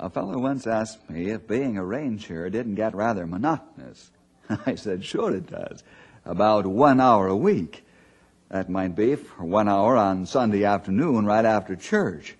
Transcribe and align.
A 0.00 0.08
fellow 0.08 0.38
once 0.38 0.66
asked 0.66 1.10
me 1.10 1.30
if 1.30 1.48
being 1.48 1.76
a 1.76 1.84
ranger 1.84 2.48
didn't 2.50 2.76
get 2.76 2.94
rather 2.94 3.26
monotonous. 3.26 4.12
I 4.66 4.76
said, 4.76 5.04
sure 5.04 5.34
it 5.34 5.50
does. 5.50 5.82
About 6.24 6.66
one 6.66 7.00
hour 7.00 7.26
a 7.26 7.36
week. 7.36 7.84
That 8.48 8.70
might 8.70 8.94
be 8.94 9.16
for 9.16 9.44
one 9.44 9.68
hour 9.68 9.96
on 9.96 10.24
Sunday 10.24 10.64
afternoon 10.64 11.26
right 11.26 11.44
after 11.44 11.74
church. 11.74 12.36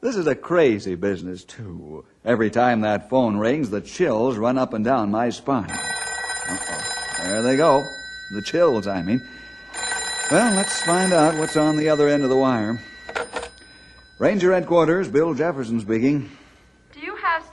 This 0.00 0.16
is 0.16 0.26
a 0.26 0.34
crazy 0.34 0.96
business, 0.96 1.44
too. 1.44 2.04
Every 2.24 2.50
time 2.50 2.80
that 2.80 3.08
phone 3.08 3.36
rings, 3.36 3.70
the 3.70 3.80
chills 3.80 4.36
run 4.36 4.58
up 4.58 4.74
and 4.74 4.84
down 4.84 5.12
my 5.12 5.30
spine. 5.30 5.70
Uh-oh. 5.70 7.22
There 7.22 7.42
they 7.42 7.56
go. 7.56 7.82
The 8.34 8.42
chills, 8.42 8.86
I 8.86 9.00
mean. 9.00 9.26
Well, 10.30 10.54
let's 10.56 10.82
find 10.82 11.12
out 11.12 11.38
what's 11.38 11.56
on 11.56 11.76
the 11.76 11.88
other 11.88 12.08
end 12.08 12.24
of 12.24 12.30
the 12.30 12.36
wire. 12.36 12.82
Ranger 14.18 14.52
Headquarters, 14.52 15.08
Bill 15.08 15.34
Jefferson 15.34 15.80
speaking. 15.80 16.30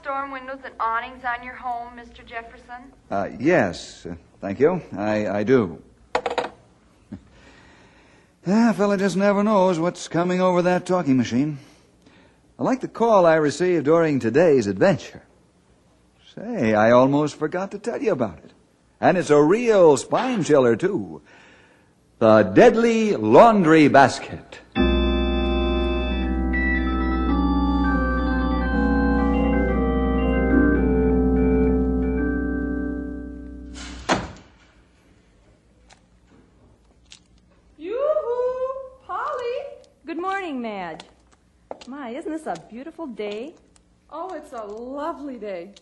Storm 0.02 0.32
windows 0.32 0.58
and 0.64 0.74
awnings 0.80 1.22
on 1.24 1.44
your 1.44 1.54
home, 1.54 1.96
Mr. 1.96 2.26
Jefferson? 2.26 2.92
Uh, 3.08 3.28
yes, 3.38 4.04
thank 4.40 4.58
you. 4.58 4.82
I, 4.96 5.28
I 5.28 5.44
do. 5.44 5.80
Yeah, 8.44 8.70
a 8.70 8.74
fella 8.74 8.98
just 8.98 9.16
never 9.16 9.44
knows 9.44 9.78
what's 9.78 10.08
coming 10.08 10.40
over 10.40 10.62
that 10.62 10.86
talking 10.86 11.16
machine. 11.16 11.58
I 12.58 12.64
like 12.64 12.80
the 12.80 12.88
call 12.88 13.26
I 13.26 13.36
received 13.36 13.84
during 13.84 14.18
today's 14.18 14.66
adventure. 14.66 15.22
Say, 16.34 16.74
I 16.74 16.90
almost 16.90 17.36
forgot 17.36 17.70
to 17.70 17.78
tell 17.78 18.02
you 18.02 18.10
about 18.10 18.38
it. 18.38 18.52
And 19.00 19.16
it's 19.16 19.30
a 19.30 19.40
real 19.40 19.96
spine 19.96 20.42
chiller, 20.42 20.74
too. 20.74 21.22
The 22.18 22.42
Deadly 22.42 23.14
Laundry 23.14 23.86
Basket. 23.86 24.58
Beautiful 42.72 43.06
day? 43.06 43.54
Oh, 44.08 44.32
it's 44.32 44.52
a 44.54 44.64
lovely 44.64 45.36
day. 45.36 45.74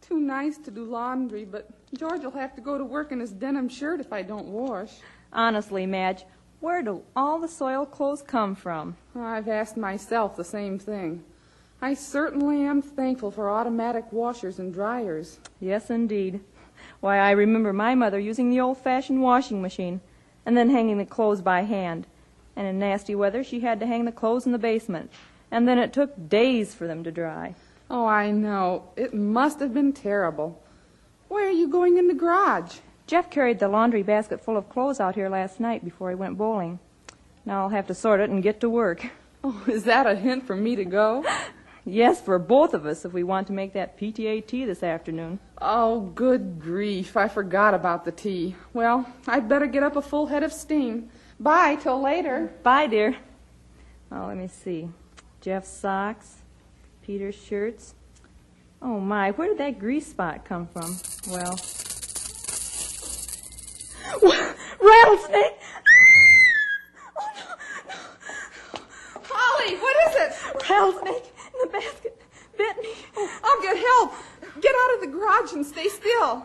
Too 0.00 0.18
nice 0.18 0.56
to 0.56 0.70
do 0.70 0.82
laundry, 0.82 1.44
but 1.44 1.68
George 1.92 2.22
will 2.22 2.30
have 2.30 2.54
to 2.54 2.62
go 2.62 2.78
to 2.78 2.84
work 2.84 3.12
in 3.12 3.20
his 3.20 3.32
denim 3.32 3.68
shirt 3.68 4.00
if 4.00 4.14
I 4.14 4.22
don't 4.22 4.46
wash. 4.46 4.92
Honestly, 5.30 5.84
Madge, 5.84 6.24
where 6.60 6.82
do 6.82 7.02
all 7.14 7.38
the 7.38 7.48
soiled 7.48 7.90
clothes 7.90 8.22
come 8.22 8.54
from? 8.54 8.96
I've 9.14 9.46
asked 9.46 9.76
myself 9.76 10.36
the 10.36 10.44
same 10.44 10.78
thing. 10.78 11.22
I 11.82 11.92
certainly 11.92 12.62
am 12.62 12.80
thankful 12.80 13.30
for 13.30 13.50
automatic 13.50 14.10
washers 14.10 14.58
and 14.58 14.72
dryers. 14.72 15.40
Yes, 15.60 15.90
indeed. 15.90 16.40
Why, 17.00 17.18
I 17.18 17.32
remember 17.32 17.74
my 17.74 17.94
mother 17.94 18.18
using 18.18 18.48
the 18.48 18.60
old-fashioned 18.60 19.20
washing 19.20 19.60
machine 19.60 20.00
and 20.46 20.56
then 20.56 20.70
hanging 20.70 20.96
the 20.96 21.04
clothes 21.04 21.42
by 21.42 21.64
hand. 21.64 22.06
And 22.56 22.66
in 22.66 22.78
nasty 22.78 23.14
weather, 23.14 23.44
she 23.44 23.60
had 23.60 23.80
to 23.80 23.86
hang 23.86 24.06
the 24.06 24.12
clothes 24.12 24.46
in 24.46 24.52
the 24.52 24.58
basement. 24.58 25.10
And 25.50 25.66
then 25.66 25.78
it 25.78 25.92
took 25.92 26.28
days 26.28 26.74
for 26.74 26.86
them 26.86 27.04
to 27.04 27.10
dry. 27.10 27.54
Oh, 27.90 28.06
I 28.06 28.30
know. 28.30 28.90
It 28.96 29.14
must 29.14 29.60
have 29.60 29.72
been 29.72 29.92
terrible. 29.92 30.62
Why 31.28 31.44
are 31.44 31.50
you 31.50 31.68
going 31.68 31.96
in 31.96 32.08
the 32.08 32.14
garage? 32.14 32.78
Jeff 33.06 33.30
carried 33.30 33.58
the 33.58 33.68
laundry 33.68 34.02
basket 34.02 34.44
full 34.44 34.56
of 34.56 34.68
clothes 34.68 35.00
out 35.00 35.14
here 35.14 35.30
last 35.30 35.60
night 35.60 35.82
before 35.84 36.10
he 36.10 36.14
went 36.14 36.36
bowling. 36.36 36.78
Now 37.46 37.62
I'll 37.62 37.70
have 37.70 37.86
to 37.86 37.94
sort 37.94 38.20
it 38.20 38.28
and 38.28 38.42
get 38.42 38.60
to 38.60 38.70
work. 38.70 39.06
Oh, 39.44 39.62
is 39.68 39.84
that 39.84 40.04
a 40.04 40.16
hint 40.16 40.48
for 40.48 40.56
me 40.56 40.74
to 40.74 40.84
go? 40.84 41.24
Yes, 41.84 42.20
for 42.20 42.40
both 42.40 42.74
of 42.74 42.84
us 42.84 43.04
if 43.04 43.12
we 43.12 43.22
want 43.22 43.46
to 43.46 43.52
make 43.52 43.72
that 43.72 43.96
PTA 43.96 44.44
tea 44.44 44.64
this 44.64 44.82
afternoon. 44.82 45.38
Oh, 45.62 46.00
good 46.00 46.60
grief. 46.60 47.16
I 47.16 47.28
forgot 47.28 47.72
about 47.72 48.04
the 48.04 48.10
tea. 48.10 48.56
Well, 48.74 49.10
I'd 49.28 49.48
better 49.48 49.66
get 49.66 49.84
up 49.84 49.94
a 49.94 50.02
full 50.02 50.26
head 50.26 50.42
of 50.42 50.52
steam. 50.52 51.08
Bye 51.38 51.76
till 51.76 52.02
later. 52.02 52.52
Bye, 52.64 52.88
dear. 52.88 53.16
Oh, 54.10 54.26
let 54.26 54.36
me 54.36 54.48
see. 54.48 54.88
Jeff's 55.40 55.70
socks, 55.70 56.38
Peter's 57.02 57.34
shirts. 57.34 57.94
Oh, 58.80 59.00
my, 59.00 59.30
where 59.32 59.48
did 59.48 59.58
that 59.58 59.78
grease 59.78 60.06
spot 60.06 60.44
come 60.44 60.66
from? 60.66 60.98
Well. 61.30 61.58
Rattlesnake! 64.80 65.56
Oh, 69.14 69.20
Polly, 69.22 69.76
what 69.76 69.96
is 70.08 70.14
it? 70.16 70.32
Rattlesnake 70.68 71.32
in 71.52 71.60
the 71.60 71.66
basket 71.72 72.18
bit 72.58 72.76
me. 72.82 72.90
Oh, 73.16 73.40
I'll 73.44 73.62
get 73.62 73.76
help. 73.76 74.12
Get 74.60 74.74
out 74.74 74.94
of 74.94 75.00
the 75.00 75.06
garage 75.06 75.52
and 75.52 75.64
stay 75.64 75.88
still. 75.88 76.44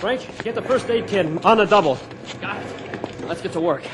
Frank, 0.00 0.42
get 0.42 0.54
the 0.54 0.62
first 0.62 0.88
aid 0.88 1.06
kit 1.06 1.26
on 1.44 1.60
a 1.60 1.66
double. 1.66 1.98
Got 2.40 2.64
it. 2.64 3.26
Let's 3.26 3.42
get 3.42 3.52
to 3.52 3.60
work. 3.60 3.84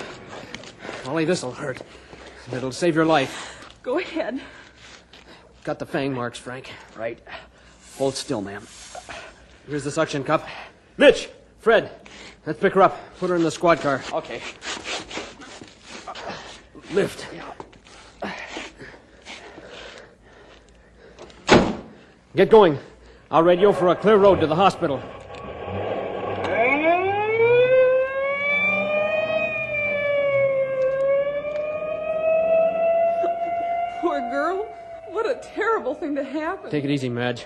Ollie, 1.04 1.24
this'll 1.24 1.50
hurt. 1.50 1.82
It'll 2.52 2.70
save 2.70 2.94
your 2.94 3.04
life. 3.04 3.68
Go 3.82 3.98
ahead. 3.98 4.40
Got 5.64 5.80
the 5.80 5.86
fang 5.86 6.14
marks, 6.14 6.38
Frank. 6.38 6.70
Right. 6.96 7.18
Hold 7.98 8.14
still, 8.14 8.40
ma'am. 8.40 8.64
Here's 9.68 9.82
the 9.82 9.90
suction 9.90 10.22
cup. 10.22 10.46
Mitch! 10.96 11.28
Fred! 11.58 11.90
Let's 12.46 12.60
pick 12.60 12.74
her 12.74 12.82
up. 12.82 13.00
Put 13.18 13.30
her 13.30 13.36
in 13.36 13.42
the 13.42 13.50
squad 13.50 13.80
car. 13.80 14.00
Okay. 14.12 14.40
Lift. 16.92 17.26
Get 22.36 22.48
going. 22.48 22.78
I'll 23.28 23.42
radio 23.42 23.72
for 23.72 23.88
a 23.88 23.97
clear 23.97 24.18
road 24.18 24.41
to 24.41 24.47
the 24.47 24.54
hospital. 24.54 25.02
Poor 34.16 34.30
girl. 34.30 34.65
What 35.10 35.27
a 35.27 35.34
terrible 35.54 35.95
thing 35.95 36.15
to 36.15 36.24
happen. 36.24 36.71
Take 36.71 36.84
it 36.84 36.91
easy, 36.91 37.10
Madge. 37.10 37.45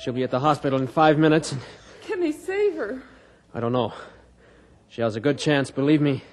She'll 0.00 0.14
be 0.14 0.22
at 0.22 0.30
the 0.30 0.40
hospital 0.40 0.80
in 0.80 0.86
five 0.86 1.18
minutes. 1.18 1.54
Can 2.02 2.18
they 2.20 2.32
save 2.32 2.76
her? 2.76 3.02
I 3.52 3.60
don't 3.60 3.72
know. 3.72 3.92
She 4.88 5.02
has 5.02 5.16
a 5.16 5.20
good 5.20 5.38
chance, 5.38 5.70
believe 5.70 6.00
me. 6.00 6.24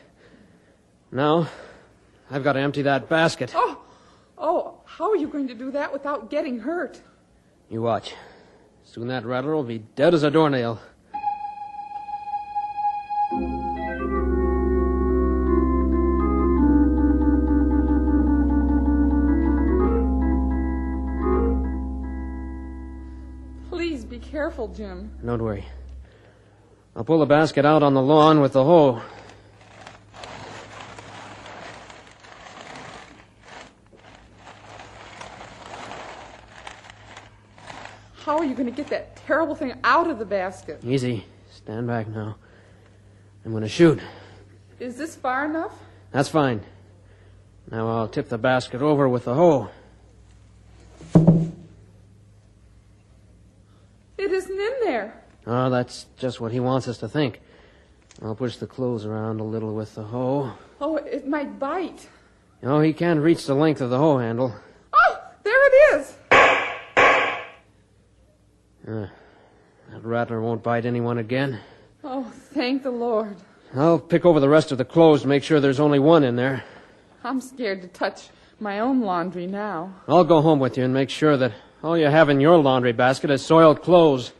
Now, 1.11 1.49
I've 2.31 2.43
got 2.43 2.53
to 2.53 2.61
empty 2.61 2.83
that 2.83 3.09
basket. 3.09 3.51
Oh, 3.53 3.81
oh, 4.37 4.77
how 4.85 5.09
are 5.09 5.17
you 5.17 5.27
going 5.27 5.49
to 5.49 5.53
do 5.53 5.71
that 5.71 5.91
without 5.91 6.29
getting 6.29 6.59
hurt? 6.59 7.01
You 7.69 7.81
watch. 7.81 8.13
Soon 8.85 9.09
that 9.09 9.25
rattler 9.25 9.55
will 9.55 9.63
be 9.63 9.79
dead 9.79 10.13
as 10.13 10.23
a 10.23 10.31
doornail. 10.31 10.79
Careful, 24.59 24.75
Jim. 24.75 25.11
Don't 25.25 25.41
worry. 25.41 25.65
I'll 26.95 27.05
pull 27.05 27.19
the 27.19 27.25
basket 27.25 27.65
out 27.65 27.81
on 27.81 27.93
the 27.93 28.01
lawn 28.01 28.41
with 28.41 28.53
the 28.53 28.63
hoe. 28.63 29.01
How 38.25 38.37
are 38.37 38.43
you 38.43 38.53
going 38.53 38.65
to 38.65 38.75
get 38.75 38.87
that 38.87 39.15
terrible 39.25 39.55
thing 39.55 39.73
out 39.83 40.09
of 40.09 40.19
the 40.19 40.25
basket? 40.25 40.83
Easy. 40.83 41.25
Stand 41.51 41.87
back 41.87 42.07
now. 42.09 42.35
I'm 43.45 43.51
going 43.51 43.63
to 43.63 43.69
shoot. 43.69 43.99
Is 44.79 44.97
this 44.97 45.15
far 45.15 45.45
enough? 45.45 45.73
That's 46.11 46.29
fine. 46.29 46.61
Now 47.71 47.87
I'll 47.87 48.09
tip 48.09 48.27
the 48.27 48.37
basket 48.37 48.81
over 48.81 49.07
with 49.07 49.23
the 49.23 49.35
hoe. 49.35 49.69
It 54.19 54.33
isn't 54.33 54.59
in 54.59 54.87
that's 55.69 56.05
just 56.17 56.41
what 56.41 56.51
he 56.51 56.59
wants 56.59 56.87
us 56.87 56.97
to 56.99 57.07
think. 57.07 57.41
I'll 58.21 58.35
push 58.35 58.57
the 58.57 58.67
clothes 58.67 59.05
around 59.05 59.39
a 59.39 59.43
little 59.43 59.73
with 59.73 59.95
the 59.95 60.03
hoe. 60.03 60.51
Oh, 60.81 60.97
it 60.97 61.27
might 61.27 61.57
bite. 61.59 62.07
Oh, 62.63 62.81
he 62.81 62.91
can't 62.93 63.21
reach 63.21 63.45
the 63.45 63.53
length 63.53 63.79
of 63.81 63.89
the 63.89 63.97
hoe 63.97 64.17
handle. 64.17 64.53
Oh, 64.93 65.17
there 65.43 65.67
it 65.67 65.99
is. 65.99 66.15
Uh, 68.87 69.07
that 69.91 70.03
rattler 70.03 70.41
won't 70.41 70.63
bite 70.63 70.85
anyone 70.85 71.19
again. 71.19 71.59
Oh, 72.03 72.25
thank 72.53 72.83
the 72.83 72.91
Lord. 72.91 73.37
I'll 73.75 73.99
pick 73.99 74.25
over 74.25 74.39
the 74.39 74.49
rest 74.49 74.71
of 74.71 74.77
the 74.77 74.85
clothes 74.85 75.21
to 75.21 75.27
make 75.27 75.43
sure 75.43 75.59
there's 75.59 75.79
only 75.79 75.99
one 75.99 76.23
in 76.23 76.35
there. 76.35 76.63
I'm 77.23 77.39
scared 77.39 77.81
to 77.83 77.87
touch 77.87 78.29
my 78.59 78.79
own 78.79 79.01
laundry 79.01 79.47
now. 79.47 79.93
I'll 80.07 80.23
go 80.23 80.41
home 80.41 80.59
with 80.59 80.77
you 80.77 80.83
and 80.83 80.93
make 80.93 81.09
sure 81.09 81.37
that 81.37 81.53
all 81.83 81.97
you 81.97 82.07
have 82.07 82.29
in 82.29 82.41
your 82.41 82.57
laundry 82.57 82.93
basket 82.93 83.29
is 83.29 83.45
soiled 83.45 83.81
clothes. 83.81 84.33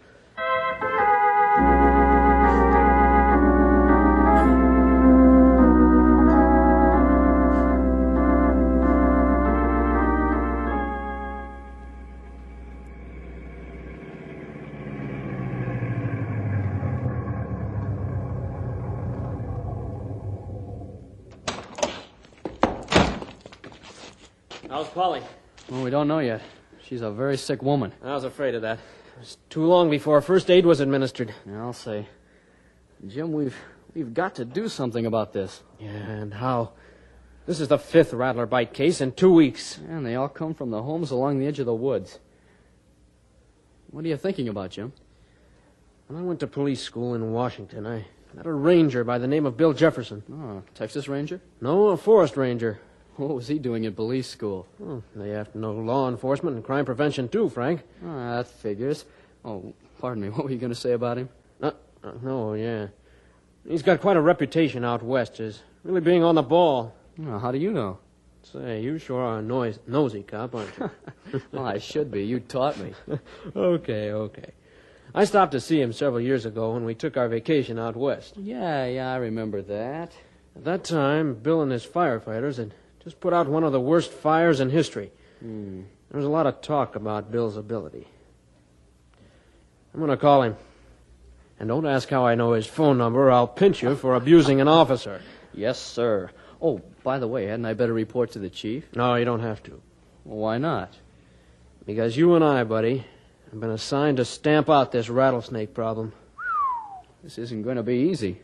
How's 24.80 24.88
Polly? 24.92 25.22
Well, 25.70 25.84
we 25.84 25.90
don't 25.90 26.08
know 26.08 26.20
yet. 26.20 26.42
She's 26.86 27.02
a 27.02 27.12
very 27.12 27.36
sick 27.36 27.62
woman. 27.62 27.92
I 28.02 28.14
was 28.14 28.24
afraid 28.24 28.56
of 28.56 28.62
that. 28.62 28.78
It 28.78 29.20
was 29.20 29.38
too 29.50 29.66
long 29.66 29.90
before 29.90 30.22
first 30.22 30.50
aid 30.50 30.66
was 30.66 30.80
administered. 30.80 31.34
Yeah, 31.46 31.64
I'll 31.64 31.74
say. 31.74 32.08
Jim, 33.06 33.34
we've 33.34 33.58
we've 33.94 34.14
got 34.14 34.36
to 34.36 34.46
do 34.46 34.70
something 34.70 35.06
about 35.06 35.34
this. 35.34 35.64
Yeah, 35.82 35.90
and 35.90 36.34
how? 36.34 36.72
This 37.46 37.60
is 37.60 37.68
the 37.68 37.78
fifth 37.78 38.14
rattler 38.14 38.46
bite 38.46 38.74
case 38.74 39.02
in 39.02 39.12
two 39.12 39.34
weeks. 39.34 39.78
And 39.90 40.06
they 40.06 40.16
all 40.16 40.30
come 40.30 40.54
from 40.54 40.72
the 40.72 40.82
homes 40.82 41.12
along 41.12 41.40
the 41.40 41.48
edge 41.48 41.60
of 41.60 41.66
the 41.66 41.76
woods. 41.76 42.18
What 43.92 44.06
are 44.06 44.08
you 44.08 44.16
thinking 44.16 44.48
about, 44.48 44.72
Jim? 44.72 44.94
When 46.08 46.18
I 46.18 46.24
went 46.24 46.40
to 46.40 46.48
police 46.48 46.82
school 46.82 47.16
in 47.16 47.34
Washington, 47.34 47.86
I 47.86 48.06
met 48.34 48.46
a 48.46 48.54
ranger 48.54 49.04
by 49.04 49.18
the 49.18 49.28
name 49.28 49.46
of 49.46 49.58
Bill 49.58 49.74
Jefferson. 49.74 50.24
Oh, 50.32 50.64
Texas 50.74 51.10
Ranger? 51.10 51.42
No, 51.60 51.88
a 51.88 51.98
forest 51.98 52.38
ranger. 52.38 52.80
What 53.28 53.36
was 53.36 53.50
he 53.50 53.60
doing 53.60 53.84
in 53.84 53.94
police 53.94 54.30
school? 54.30 54.66
Oh, 54.82 55.04
they 55.14 55.32
have 55.32 55.52
to 55.52 55.58
know 55.58 55.74
law 55.74 56.08
enforcement 56.08 56.56
and 56.56 56.64
crime 56.64 56.86
prevention 56.86 57.28
too, 57.28 57.50
Frank. 57.50 57.84
Oh, 58.06 58.38
that 58.38 58.48
figures. 58.48 59.04
Oh, 59.44 59.74
pardon 60.00 60.24
me. 60.24 60.30
What 60.30 60.46
were 60.46 60.52
you 60.52 60.58
going 60.58 60.72
to 60.72 60.80
say 60.80 60.94
about 60.94 61.18
him? 61.18 61.28
Uh, 61.62 61.72
uh, 62.02 62.12
no, 62.22 62.54
yeah. 62.54 62.88
He's 63.68 63.84
got 63.84 64.00
quite 64.00 64.16
a 64.16 64.22
reputation 64.22 64.86
out 64.86 65.04
west 65.04 65.42
as 65.42 65.62
really 65.84 66.00
being 66.00 66.24
on 66.24 66.36
the 66.36 66.42
ball. 66.42 66.96
Oh, 67.28 67.40
how 67.40 67.52
do 67.52 67.58
you 67.58 67.74
know? 67.74 68.00
Say, 68.42 68.82
you 68.82 68.98
sure 68.98 69.22
are 69.22 69.40
a 69.40 69.42
noise, 69.42 69.80
nosy 69.86 70.24
cop, 70.24 70.56
aren't 70.56 70.72
you? 70.78 70.90
well, 71.52 71.66
I 71.66 71.78
should 71.78 72.10
be. 72.10 72.24
You 72.24 72.40
taught 72.40 72.80
me. 72.80 72.94
okay, 73.54 74.14
okay. 74.14 74.52
I 75.14 75.26
stopped 75.26 75.52
to 75.52 75.60
see 75.60 75.82
him 75.82 75.92
several 75.92 76.22
years 76.22 76.46
ago 76.46 76.72
when 76.72 76.86
we 76.86 76.96
took 76.96 77.18
our 77.18 77.28
vacation 77.28 77.78
out 77.78 77.98
west. 77.98 78.38
Yeah, 78.38 78.86
yeah, 78.86 79.12
I 79.12 79.18
remember 79.18 79.62
that. 79.64 80.14
At 80.56 80.64
that 80.64 80.84
time, 80.86 81.34
Bill 81.34 81.62
and 81.62 81.72
his 81.72 81.86
firefighters 81.86 82.58
had 82.58 82.74
just 83.04 83.20
put 83.20 83.34
out 83.34 83.48
one 83.48 83.64
of 83.64 83.72
the 83.72 83.80
worst 83.80 84.12
fires 84.12 84.60
in 84.60 84.70
history. 84.70 85.12
Hmm. 85.40 85.82
There 86.12 86.18
was 86.18 86.26
a 86.26 86.30
lot 86.30 86.48
of 86.48 86.62
talk 86.62 86.96
about 86.96 87.32
Bill's 87.32 87.58
ability. 87.58 88.08
I'm 89.94 90.00
going 90.00 90.12
to 90.12 90.18
call 90.18 90.44
him. 90.44 90.58
And 91.60 91.68
don't 91.68 91.86
ask 91.86 92.10
how 92.10 92.26
I 92.26 92.36
know 92.36 92.54
his 92.54 92.66
phone 92.66 92.98
number, 92.98 93.28
or 93.28 93.32
I'll 93.32 93.48
pinch 93.48 93.84
you 93.84 93.96
for 93.96 94.16
abusing 94.16 94.62
an 94.62 94.68
officer. 94.68 95.22
Yes, 95.54 95.80
sir. 95.80 96.32
Oh, 96.62 96.82
by 97.04 97.20
the 97.20 97.28
way, 97.28 97.46
hadn't 97.46 97.66
I 97.66 97.74
better 97.74 97.94
report 97.94 98.32
to 98.32 98.40
the 98.40 98.50
chief? 98.50 98.86
No, 98.96 99.16
you 99.16 99.26
don't 99.26 99.42
have 99.42 99.62
to. 99.64 99.82
Well, 100.24 100.38
why 100.38 100.58
not? 100.58 100.94
Because 101.86 102.16
you 102.16 102.36
and 102.36 102.44
I, 102.44 102.64
buddy, 102.64 103.06
have 103.52 103.60
been 103.60 103.72
assigned 103.72 104.18
to 104.18 104.26
stamp 104.26 104.70
out 104.70 104.92
this 104.92 105.10
rattlesnake 105.10 105.74
problem. 105.74 106.14
This 107.24 107.38
isn't 107.38 107.64
going 107.64 107.76
to 107.76 107.84
be 107.84 108.10
easy. 108.10 108.40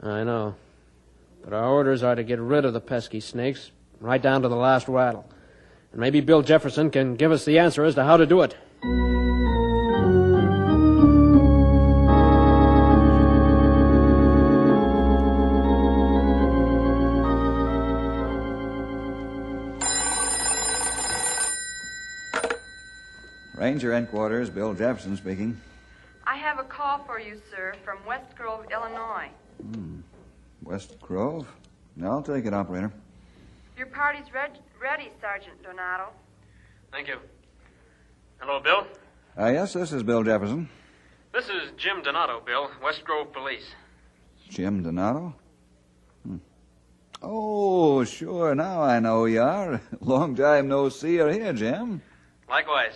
I 0.00 0.22
know. 0.22 0.54
But 1.42 1.52
our 1.52 1.68
orders 1.68 2.02
are 2.02 2.14
to 2.14 2.22
get 2.22 2.38
rid 2.38 2.64
of 2.64 2.72
the 2.72 2.80
pesky 2.80 3.20
snakes, 3.20 3.70
right 4.00 4.20
down 4.20 4.42
to 4.42 4.48
the 4.48 4.56
last 4.56 4.88
rattle. 4.88 5.28
And 5.92 6.00
maybe 6.00 6.20
Bill 6.20 6.42
Jefferson 6.42 6.90
can 6.90 7.14
give 7.14 7.32
us 7.32 7.44
the 7.44 7.58
answer 7.58 7.84
as 7.84 7.94
to 7.94 8.04
how 8.04 8.16
to 8.16 8.26
do 8.26 8.42
it. 8.42 8.56
Ranger 23.58 23.92
Headquarters, 23.92 24.50
Bill 24.50 24.72
Jefferson 24.72 25.16
speaking. 25.16 25.60
I 26.26 26.36
have 26.36 26.58
a 26.58 26.62
call 26.62 27.04
for 27.04 27.18
you, 27.18 27.40
sir, 27.50 27.74
from 27.84 27.98
West 28.06 28.36
Grove, 28.36 28.66
Illinois. 28.72 29.28
West 30.68 31.00
Grove? 31.00 31.48
I'll 32.04 32.22
take 32.22 32.44
it, 32.44 32.52
operator. 32.52 32.92
Your 33.78 33.86
party's 33.86 34.30
reg- 34.34 34.60
ready, 34.80 35.10
Sergeant 35.18 35.62
Donato. 35.62 36.10
Thank 36.92 37.08
you. 37.08 37.16
Hello, 38.38 38.60
Bill. 38.60 38.86
Uh, 39.38 39.50
yes, 39.50 39.72
this 39.72 39.92
is 39.92 40.02
Bill 40.02 40.22
Jefferson. 40.22 40.68
This 41.32 41.46
is 41.46 41.72
Jim 41.78 42.02
Donato, 42.02 42.40
Bill, 42.44 42.70
West 42.82 43.02
Grove 43.04 43.32
Police. 43.32 43.64
Jim 44.50 44.82
Donato? 44.82 45.34
Hmm. 46.26 46.36
Oh, 47.22 48.04
sure, 48.04 48.54
now 48.54 48.82
I 48.82 49.00
know 49.00 49.24
you 49.24 49.40
are. 49.40 49.80
Long 50.02 50.36
time 50.36 50.68
no 50.68 50.90
see 50.90 51.18
or 51.18 51.32
hear, 51.32 51.54
Jim. 51.54 52.02
Likewise. 52.48 52.94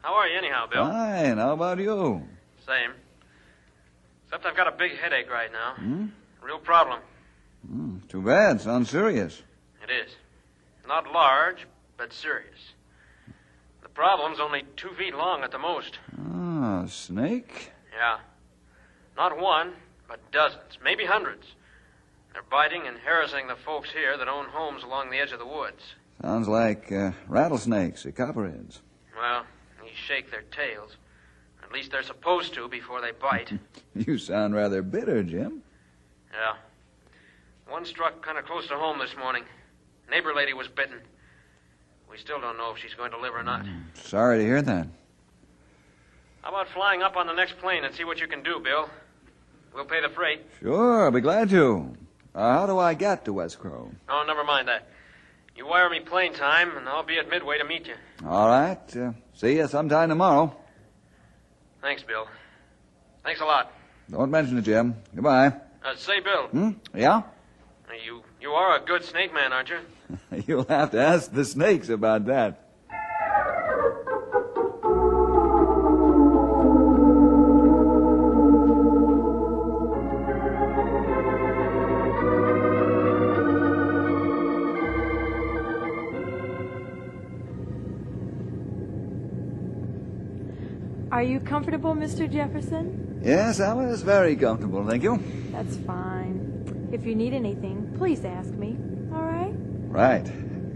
How 0.00 0.14
are 0.14 0.26
you, 0.26 0.38
anyhow, 0.38 0.66
Bill? 0.72 0.86
Fine, 0.86 1.36
how 1.36 1.52
about 1.52 1.78
you? 1.78 2.22
Same. 2.66 2.92
Except 4.24 4.46
I've 4.46 4.56
got 4.56 4.68
a 4.68 4.76
big 4.76 4.96
headache 4.96 5.30
right 5.30 5.52
now. 5.52 5.74
Hmm? 5.76 6.06
Real 6.44 6.58
problem. 6.58 7.00
Hmm, 7.66 7.96
too 8.10 8.20
bad, 8.20 8.60
sounds 8.60 8.90
serious. 8.90 9.42
It 9.82 9.90
is. 9.90 10.12
Not 10.86 11.10
large, 11.10 11.66
but 11.96 12.12
serious. 12.12 12.74
The 13.82 13.88
problem's 13.88 14.38
only 14.38 14.64
two 14.76 14.90
feet 14.90 15.14
long 15.14 15.42
at 15.42 15.52
the 15.52 15.58
most. 15.58 15.98
Ah, 16.30 16.84
snake? 16.86 17.72
Yeah. 17.96 18.18
Not 19.16 19.40
one, 19.40 19.72
but 20.06 20.20
dozens, 20.32 20.78
maybe 20.82 21.06
hundreds. 21.06 21.46
They're 22.34 22.42
biting 22.42 22.86
and 22.86 22.98
harassing 22.98 23.46
the 23.46 23.56
folks 23.56 23.90
here 23.90 24.18
that 24.18 24.28
own 24.28 24.46
homes 24.46 24.82
along 24.82 25.08
the 25.08 25.18
edge 25.18 25.32
of 25.32 25.38
the 25.38 25.46
woods. 25.46 25.94
Sounds 26.20 26.46
like 26.46 26.92
uh, 26.92 27.12
rattlesnakes, 27.26 28.04
or 28.04 28.12
copperheads. 28.12 28.82
Well, 29.16 29.44
they 29.80 29.90
shake 29.94 30.30
their 30.30 30.42
tails. 30.42 30.96
At 31.62 31.72
least 31.72 31.90
they're 31.90 32.02
supposed 32.02 32.52
to 32.54 32.68
before 32.68 33.00
they 33.00 33.12
bite. 33.12 33.50
You 33.96 34.18
sound 34.18 34.54
rather 34.56 34.82
bitter, 34.82 35.22
Jim. 35.22 35.62
Yeah. 36.34 37.72
One 37.72 37.84
struck 37.84 38.24
kind 38.24 38.38
of 38.38 38.44
close 38.44 38.66
to 38.68 38.74
home 38.74 38.98
this 38.98 39.16
morning. 39.16 39.44
Neighbor 40.10 40.34
lady 40.34 40.52
was 40.52 40.68
bitten. 40.68 41.00
We 42.10 42.18
still 42.18 42.40
don't 42.40 42.56
know 42.58 42.72
if 42.72 42.78
she's 42.78 42.94
going 42.94 43.10
to 43.12 43.18
live 43.18 43.34
or 43.34 43.42
not. 43.42 43.64
Sorry 43.94 44.38
to 44.38 44.44
hear 44.44 44.62
that. 44.62 44.86
How 46.42 46.50
about 46.50 46.68
flying 46.68 47.02
up 47.02 47.16
on 47.16 47.26
the 47.26 47.32
next 47.32 47.58
plane 47.58 47.84
and 47.84 47.94
see 47.94 48.04
what 48.04 48.20
you 48.20 48.26
can 48.26 48.42
do, 48.42 48.60
Bill? 48.60 48.88
We'll 49.74 49.86
pay 49.86 50.00
the 50.02 50.10
freight. 50.10 50.42
Sure, 50.60 51.04
I'll 51.04 51.10
be 51.10 51.20
glad 51.20 51.48
to. 51.50 51.96
Uh, 52.34 52.58
how 52.58 52.66
do 52.66 52.78
I 52.78 52.94
get 52.94 53.24
to 53.24 53.32
West 53.32 53.58
Grove? 53.58 53.92
Oh, 54.08 54.24
never 54.26 54.44
mind 54.44 54.68
that. 54.68 54.88
You 55.56 55.66
wire 55.66 55.88
me 55.88 56.00
plane 56.00 56.34
time, 56.34 56.76
and 56.76 56.88
I'll 56.88 57.02
be 57.04 57.18
at 57.18 57.28
Midway 57.28 57.58
to 57.58 57.64
meet 57.64 57.86
you. 57.86 57.94
All 58.26 58.48
right. 58.48 58.96
Uh, 58.96 59.12
see 59.34 59.56
you 59.56 59.66
sometime 59.68 60.08
tomorrow. 60.08 60.54
Thanks, 61.80 62.02
Bill. 62.02 62.26
Thanks 63.24 63.40
a 63.40 63.44
lot. 63.44 63.72
Don't 64.10 64.30
mention 64.30 64.58
it, 64.58 64.62
Jim. 64.62 64.96
Goodbye. 65.14 65.52
Uh, 65.84 65.94
say, 65.96 66.18
Bill, 66.20 66.46
Hmm? 66.48 66.70
Yeah? 66.94 67.22
you 68.06 68.22
you 68.40 68.50
are 68.52 68.76
a 68.76 68.84
good 68.84 69.04
snake 69.04 69.34
man, 69.34 69.52
aren't 69.52 69.68
you? 69.68 69.78
You'll 70.46 70.64
have 70.64 70.90
to 70.92 70.98
ask 70.98 71.30
the 71.30 71.44
snakes 71.44 71.90
about 71.90 72.24
that. 72.24 72.60
Are 91.12 91.22
you 91.22 91.38
comfortable, 91.40 91.94
Mr. 91.94 92.28
Jefferson? 92.30 93.13
Yes, 93.24 93.58
Alice, 93.58 94.02
very 94.02 94.36
comfortable, 94.36 94.86
thank 94.86 95.02
you. 95.02 95.18
That's 95.50 95.78
fine. 95.78 96.90
If 96.92 97.06
you 97.06 97.14
need 97.14 97.32
anything, 97.32 97.94
please 97.96 98.22
ask 98.22 98.50
me. 98.50 98.76
All 99.14 99.22
right? 99.22 99.54
Right. 99.54 100.30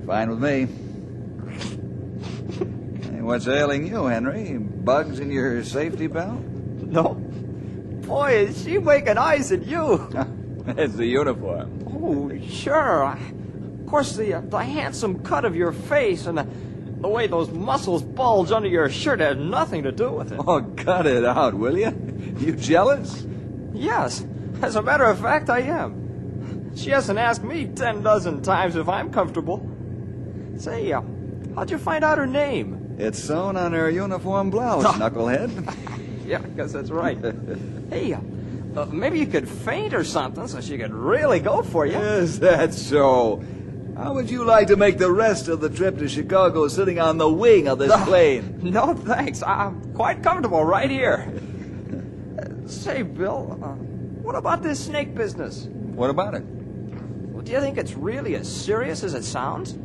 Fine 0.06 0.30
with 0.30 0.42
me. 0.42 0.60
hey, 3.12 3.20
what's 3.20 3.46
ailing 3.46 3.86
you, 3.86 4.06
Henry? 4.06 4.56
Bugs 4.56 5.20
in 5.20 5.30
your 5.30 5.62
safety 5.62 6.06
belt? 6.06 6.40
No. 6.40 7.12
Boy, 8.06 8.46
is 8.46 8.64
she 8.64 8.78
making 8.78 9.18
eyes 9.18 9.52
at 9.52 9.66
you. 9.66 10.08
it's 10.68 10.94
the 10.94 11.04
uniform. 11.04 11.84
Oh, 11.86 12.32
sure. 12.48 13.08
Of 13.08 13.86
course, 13.86 14.16
the, 14.16 14.32
uh, 14.32 14.40
the 14.40 14.64
handsome 14.64 15.22
cut 15.22 15.44
of 15.44 15.54
your 15.54 15.72
face 15.72 16.24
and 16.24 16.38
the, 16.38 16.46
the 17.02 17.08
way 17.08 17.26
those 17.26 17.50
muscles 17.50 18.02
bulge 18.02 18.52
under 18.52 18.70
your 18.70 18.88
shirt 18.88 19.20
has 19.20 19.36
nothing 19.36 19.82
to 19.82 19.92
do 19.92 20.10
with 20.10 20.32
it. 20.32 20.40
Oh, 20.46 20.62
cut 20.76 21.06
it 21.06 21.26
out, 21.26 21.52
will 21.52 21.76
you? 21.76 22.08
You 22.38 22.52
jealous? 22.52 23.26
Yes. 23.72 24.24
As 24.62 24.76
a 24.76 24.82
matter 24.82 25.04
of 25.04 25.20
fact, 25.20 25.50
I 25.50 25.60
am. 25.60 26.74
She 26.76 26.90
hasn't 26.90 27.18
asked 27.18 27.42
me 27.44 27.66
ten 27.66 28.02
dozen 28.02 28.42
times 28.42 28.76
if 28.76 28.88
I'm 28.88 29.10
comfortable. 29.12 29.64
Say, 30.56 30.92
uh, 30.92 31.02
how'd 31.54 31.70
you 31.70 31.78
find 31.78 32.04
out 32.04 32.18
her 32.18 32.26
name? 32.26 32.96
It's 32.98 33.18
sewn 33.22 33.56
on 33.56 33.72
her 33.72 33.88
uniform 33.90 34.50
blouse, 34.50 34.84
knucklehead. 34.98 35.74
Yeah, 36.28 36.42
I 36.44 36.48
guess 36.48 36.72
that's 36.72 36.90
right. 36.90 37.16
hey, 37.88 38.12
uh, 38.12 38.20
uh, 38.76 38.84
maybe 38.92 39.18
you 39.18 39.26
could 39.26 39.48
faint 39.48 39.94
or 39.94 40.04
something 40.04 40.46
so 40.46 40.60
she 40.60 40.76
could 40.76 40.92
really 40.92 41.40
go 41.40 41.62
for 41.62 41.86
you. 41.86 41.96
Is 41.96 42.40
that 42.40 42.74
so? 42.74 43.42
How 43.96 44.12
would 44.12 44.28
you 44.28 44.44
like 44.44 44.66
to 44.68 44.76
make 44.76 44.98
the 44.98 45.10
rest 45.10 45.48
of 45.48 45.60
the 45.62 45.70
trip 45.70 45.96
to 45.98 46.06
Chicago 46.08 46.68
sitting 46.68 46.98
on 47.00 47.16
the 47.16 47.30
wing 47.30 47.66
of 47.66 47.78
this 47.78 47.90
plane? 48.04 48.58
No, 48.62 48.92
thanks. 48.92 49.42
I'm 49.42 49.94
quite 49.94 50.22
comfortable 50.22 50.62
right 50.62 50.90
here. 50.90 51.32
Say, 52.68 53.02
Bill, 53.02 53.58
uh, 53.62 53.68
what 54.22 54.34
about 54.34 54.62
this 54.62 54.78
snake 54.78 55.14
business? 55.14 55.68
What 55.72 56.10
about 56.10 56.34
it? 56.34 56.42
Well, 56.44 57.42
do 57.42 57.50
you 57.50 57.60
think 57.60 57.78
it's 57.78 57.94
really 57.94 58.36
as 58.36 58.46
serious 58.46 59.02
as 59.02 59.14
it 59.14 59.24
sounds? 59.24 59.78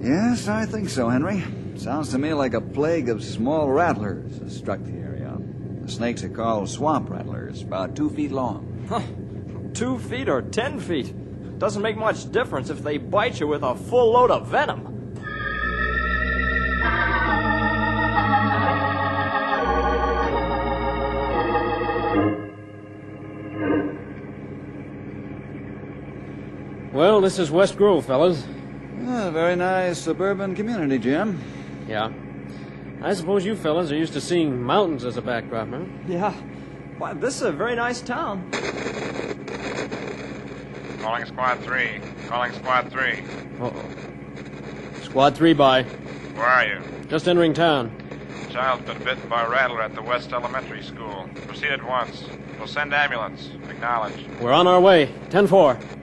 Yes, 0.00 0.48
I 0.48 0.64
think 0.64 0.88
so, 0.88 1.10
Henry. 1.10 1.44
Sounds 1.76 2.10
to 2.12 2.18
me 2.18 2.32
like 2.32 2.54
a 2.54 2.60
plague 2.60 3.10
of 3.10 3.22
small 3.22 3.68
rattlers 3.70 4.38
has 4.38 4.56
struck 4.56 4.82
the 4.82 4.92
area. 4.92 5.36
The 5.82 5.90
snakes 5.92 6.24
are 6.24 6.30
called 6.30 6.70
swamp 6.70 7.10
rattlers, 7.10 7.60
about 7.60 7.94
two 7.94 8.08
feet 8.08 8.32
long. 8.32 8.86
Huh. 8.88 9.02
Two 9.74 9.98
feet 9.98 10.30
or 10.30 10.40
ten 10.40 10.80
feet. 10.80 11.58
Doesn't 11.58 11.82
make 11.82 11.98
much 11.98 12.32
difference 12.32 12.70
if 12.70 12.82
they 12.82 12.96
bite 12.96 13.40
you 13.40 13.46
with 13.46 13.62
a 13.62 13.74
full 13.74 14.12
load 14.12 14.30
of 14.30 14.48
venom. 14.48 14.95
Well, 26.96 27.20
this 27.20 27.38
is 27.38 27.50
West 27.50 27.76
Grove, 27.76 28.06
fellas. 28.06 28.42
Ah, 29.06 29.28
very 29.30 29.54
nice 29.54 29.98
suburban 29.98 30.54
community, 30.54 30.98
Jim. 30.98 31.38
Yeah. 31.86 32.10
I 33.02 33.12
suppose 33.12 33.44
you 33.44 33.54
fellas 33.54 33.92
are 33.92 33.96
used 33.96 34.14
to 34.14 34.20
seeing 34.22 34.62
mountains 34.62 35.04
as 35.04 35.18
a 35.18 35.20
backdrop, 35.20 35.68
huh? 35.68 35.84
Yeah. 36.08 36.32
Why, 36.96 37.12
this 37.12 37.36
is 37.36 37.42
a 37.42 37.52
very 37.52 37.76
nice 37.76 38.00
town. 38.00 38.50
Calling 41.02 41.26
Squad 41.26 41.58
3. 41.58 42.00
Calling 42.28 42.52
Squad 42.54 42.90
3. 42.90 43.12
Uh-oh. 43.60 45.02
Squad 45.02 45.36
3 45.36 45.52
by. 45.52 45.82
Where 45.82 46.46
are 46.46 46.64
you? 46.64 46.80
Just 47.08 47.28
entering 47.28 47.52
town. 47.52 47.94
Child's 48.48 48.86
been 48.86 49.04
bitten 49.04 49.28
by 49.28 49.44
a 49.44 49.50
rattler 49.50 49.82
at 49.82 49.94
the 49.94 50.00
West 50.00 50.32
Elementary 50.32 50.82
School. 50.82 51.28
Proceed 51.46 51.72
at 51.72 51.84
once. 51.84 52.24
We'll 52.56 52.66
send 52.66 52.94
ambulance. 52.94 53.50
Acknowledge. 53.68 54.24
We're 54.40 54.54
on 54.54 54.66
our 54.66 54.80
way. 54.80 55.08
10-4. 55.28 55.95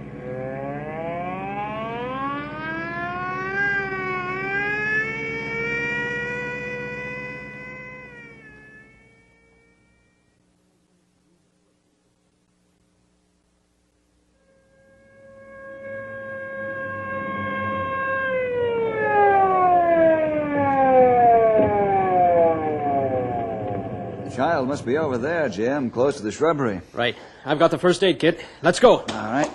Child 24.34 24.68
must 24.68 24.86
be 24.86 24.98
over 24.98 25.18
there, 25.18 25.48
Jim, 25.48 25.90
close 25.90 26.18
to 26.18 26.24
the 26.24 26.32
shrubbery. 26.32 26.82
Right. 26.94 27.16
I've 27.46 27.60
got 27.60 27.72
the 27.72 27.78
first 27.78 28.04
aid 28.04 28.20
kit. 28.20 28.44
Let's 28.62 28.80
go. 28.80 29.00
All 29.00 29.06
right. 29.08 29.50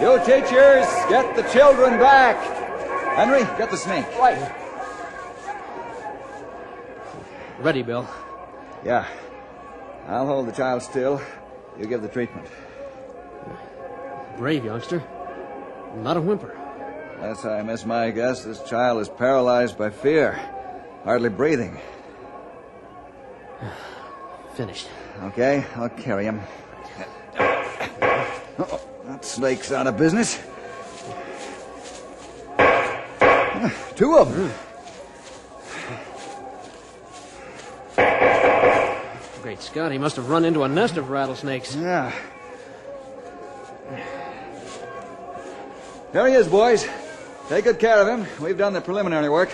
You 0.00 0.18
teachers, 0.20 0.86
get 1.10 1.36
the 1.36 1.42
children 1.52 1.98
back. 1.98 2.36
Henry, 3.16 3.40
get 3.58 3.70
the 3.70 3.76
snake. 3.76 4.06
Right. 4.18 4.50
Ready, 7.58 7.82
Bill. 7.82 8.08
Yeah. 8.82 9.06
I'll 10.06 10.26
hold 10.26 10.48
the 10.48 10.52
child 10.52 10.82
still. 10.82 11.20
You 11.78 11.84
give 11.86 12.00
the 12.00 12.08
treatment. 12.08 12.46
Brave 14.38 14.64
youngster. 14.64 15.02
Not 15.96 16.16
a 16.16 16.20
whimper. 16.20 16.56
Unless 17.16 17.44
I 17.44 17.62
miss 17.62 17.84
my 17.84 18.10
guess, 18.10 18.44
this 18.44 18.62
child 18.62 19.00
is 19.02 19.08
paralyzed 19.08 19.76
by 19.76 19.90
fear. 19.90 20.40
Hardly 21.04 21.28
breathing. 21.28 21.78
Finished. 24.54 24.88
Okay, 25.22 25.64
I'll 25.76 25.88
carry 25.90 26.24
him. 26.24 26.40
Uh-oh, 27.38 28.80
that 29.06 29.24
snake's 29.24 29.72
out 29.72 29.86
of 29.86 29.96
business. 29.96 30.40
Uh, 32.58 33.70
two 33.96 34.16
of 34.16 34.34
them. 34.34 34.50
Great 39.42 39.60
Scott, 39.60 39.92
he 39.92 39.98
must 39.98 40.16
have 40.16 40.30
run 40.30 40.44
into 40.44 40.62
a 40.62 40.68
nest 40.68 40.96
of 40.96 41.10
rattlesnakes. 41.10 41.74
Yeah. 41.74 42.12
There 46.12 46.26
he 46.26 46.34
is, 46.34 46.48
boys. 46.48 46.88
Take 47.48 47.62
good 47.64 47.78
care 47.78 48.02
of 48.02 48.08
him. 48.08 48.26
We've 48.42 48.58
done 48.58 48.72
the 48.72 48.80
preliminary 48.80 49.28
work. 49.28 49.50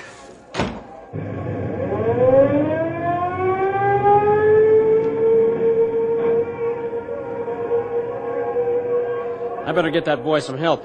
I 9.67 9.73
better 9.73 9.91
get 9.91 10.07
that 10.07 10.23
boy 10.23 10.39
some 10.39 10.57
help. 10.57 10.83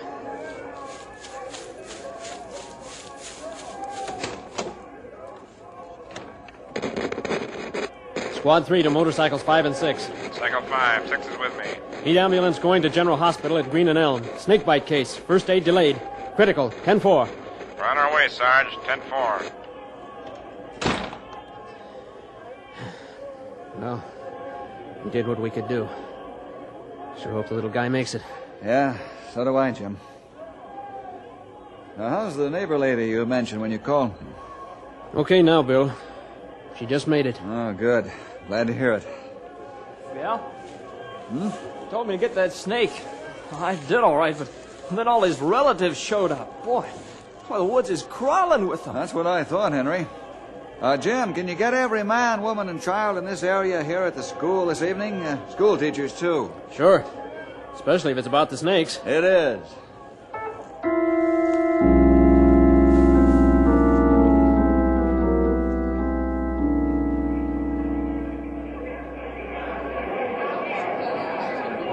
Squad 8.35 8.65
3 8.65 8.83
to 8.83 8.89
motorcycles 8.89 9.41
5 9.41 9.67
and 9.67 9.75
6. 9.75 10.11
Cycle 10.33 10.61
5. 10.63 11.07
6 11.07 11.27
is 11.27 11.39
with 11.39 11.57
me. 11.57 11.90
Need 12.05 12.17
ambulance 12.17 12.57
going 12.57 12.81
to 12.81 12.89
General 12.89 13.15
Hospital 13.15 13.59
at 13.59 13.69
Green 13.69 13.87
and 13.87 13.97
Elm. 13.97 14.23
Snakebite 14.37 14.87
case. 14.87 15.15
First 15.15 15.49
aid 15.51 15.63
delayed. 15.63 16.01
Critical. 16.35 16.71
10-4. 16.83 17.29
We're 17.77 17.83
on 17.83 17.97
our 17.97 18.15
way, 18.15 18.27
Sarge. 18.27 18.67
10 18.85 19.01
4. 19.01 19.41
Well, 23.77 24.03
we 25.03 25.11
did 25.11 25.27
what 25.27 25.39
we 25.39 25.49
could 25.49 25.67
do. 25.67 25.87
Sure 27.21 27.31
hope 27.31 27.49
the 27.49 27.55
little 27.55 27.69
guy 27.69 27.87
makes 27.87 28.15
it. 28.15 28.23
Yeah, 28.63 28.97
so 29.33 29.43
do 29.43 29.55
I, 29.57 29.71
Jim. 29.71 29.97
Now, 31.97 32.09
how's 32.09 32.35
the 32.35 32.49
neighbor 32.49 32.77
lady 32.77 33.09
you 33.09 33.25
mentioned 33.25 33.61
when 33.61 33.71
you 33.71 33.79
called 33.79 34.19
me? 34.21 34.27
Okay 35.15 35.41
now, 35.41 35.61
Bill. 35.61 35.91
She 36.77 36.85
just 36.85 37.07
made 37.07 37.25
it. 37.25 37.39
Oh, 37.43 37.73
good. 37.73 38.11
Glad 38.47 38.67
to 38.67 38.73
hear 38.73 38.93
it. 38.93 39.07
Yeah? 40.15 40.37
Hmm? 40.37 41.70
Told 41.91 42.07
me 42.07 42.13
to 42.13 42.17
get 42.17 42.35
that 42.35 42.53
snake. 42.53 43.03
I 43.51 43.75
did 43.75 43.97
all 43.97 44.15
right, 44.15 44.37
but 44.37 44.49
then 44.91 45.09
all 45.09 45.23
his 45.23 45.41
relatives 45.41 45.99
showed 45.99 46.31
up. 46.31 46.63
Boy, 46.63 46.87
well, 47.49 47.59
the 47.59 47.65
woods 47.65 47.89
is 47.89 48.03
crawling 48.03 48.67
with 48.67 48.85
them. 48.85 48.93
That's 48.93 49.13
what 49.13 49.27
I 49.27 49.43
thought, 49.43 49.73
Henry. 49.73 50.07
Uh, 50.79 50.95
Jim, 50.95 51.33
can 51.33 51.49
you 51.49 51.55
get 51.55 51.73
every 51.73 52.05
man, 52.05 52.41
woman, 52.43 52.69
and 52.69 52.81
child 52.81 53.17
in 53.17 53.25
this 53.25 53.43
area 53.43 53.83
here 53.83 54.03
at 54.03 54.15
the 54.15 54.23
school 54.23 54.67
this 54.67 54.81
evening? 54.81 55.21
Uh, 55.21 55.49
school 55.49 55.77
teachers, 55.77 56.17
too. 56.17 56.49
Sure. 56.71 57.03
Especially 57.75 58.13
if 58.13 58.17
it's 58.17 58.25
about 58.25 58.49
the 58.49 58.57
snakes. 58.57 59.01
It 59.05 59.25
is. 59.25 59.61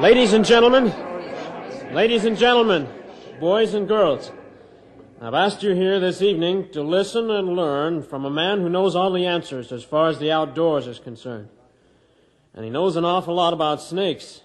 Ladies 0.00 0.32
and 0.32 0.44
gentlemen, 0.44 0.92
Ladies 1.92 2.24
and 2.24 2.36
gentlemen, 2.36 2.86
boys 3.40 3.74
and 3.74 3.88
girls, 3.88 4.30
I've 5.20 5.34
asked 5.34 5.64
you 5.64 5.74
here 5.74 5.98
this 5.98 6.22
evening 6.22 6.68
to 6.72 6.82
listen 6.82 7.30
and 7.30 7.56
learn 7.56 8.02
from 8.02 8.24
a 8.24 8.30
man 8.30 8.60
who 8.60 8.68
knows 8.68 8.94
all 8.94 9.10
the 9.10 9.26
answers 9.26 9.72
as 9.72 9.82
far 9.82 10.08
as 10.08 10.18
the 10.18 10.30
outdoors 10.30 10.86
is 10.86 11.00
concerned. 11.00 11.48
And 12.54 12.64
he 12.64 12.70
knows 12.70 12.94
an 12.94 13.04
awful 13.04 13.34
lot 13.34 13.52
about 13.54 13.80
snakes. 13.80 14.42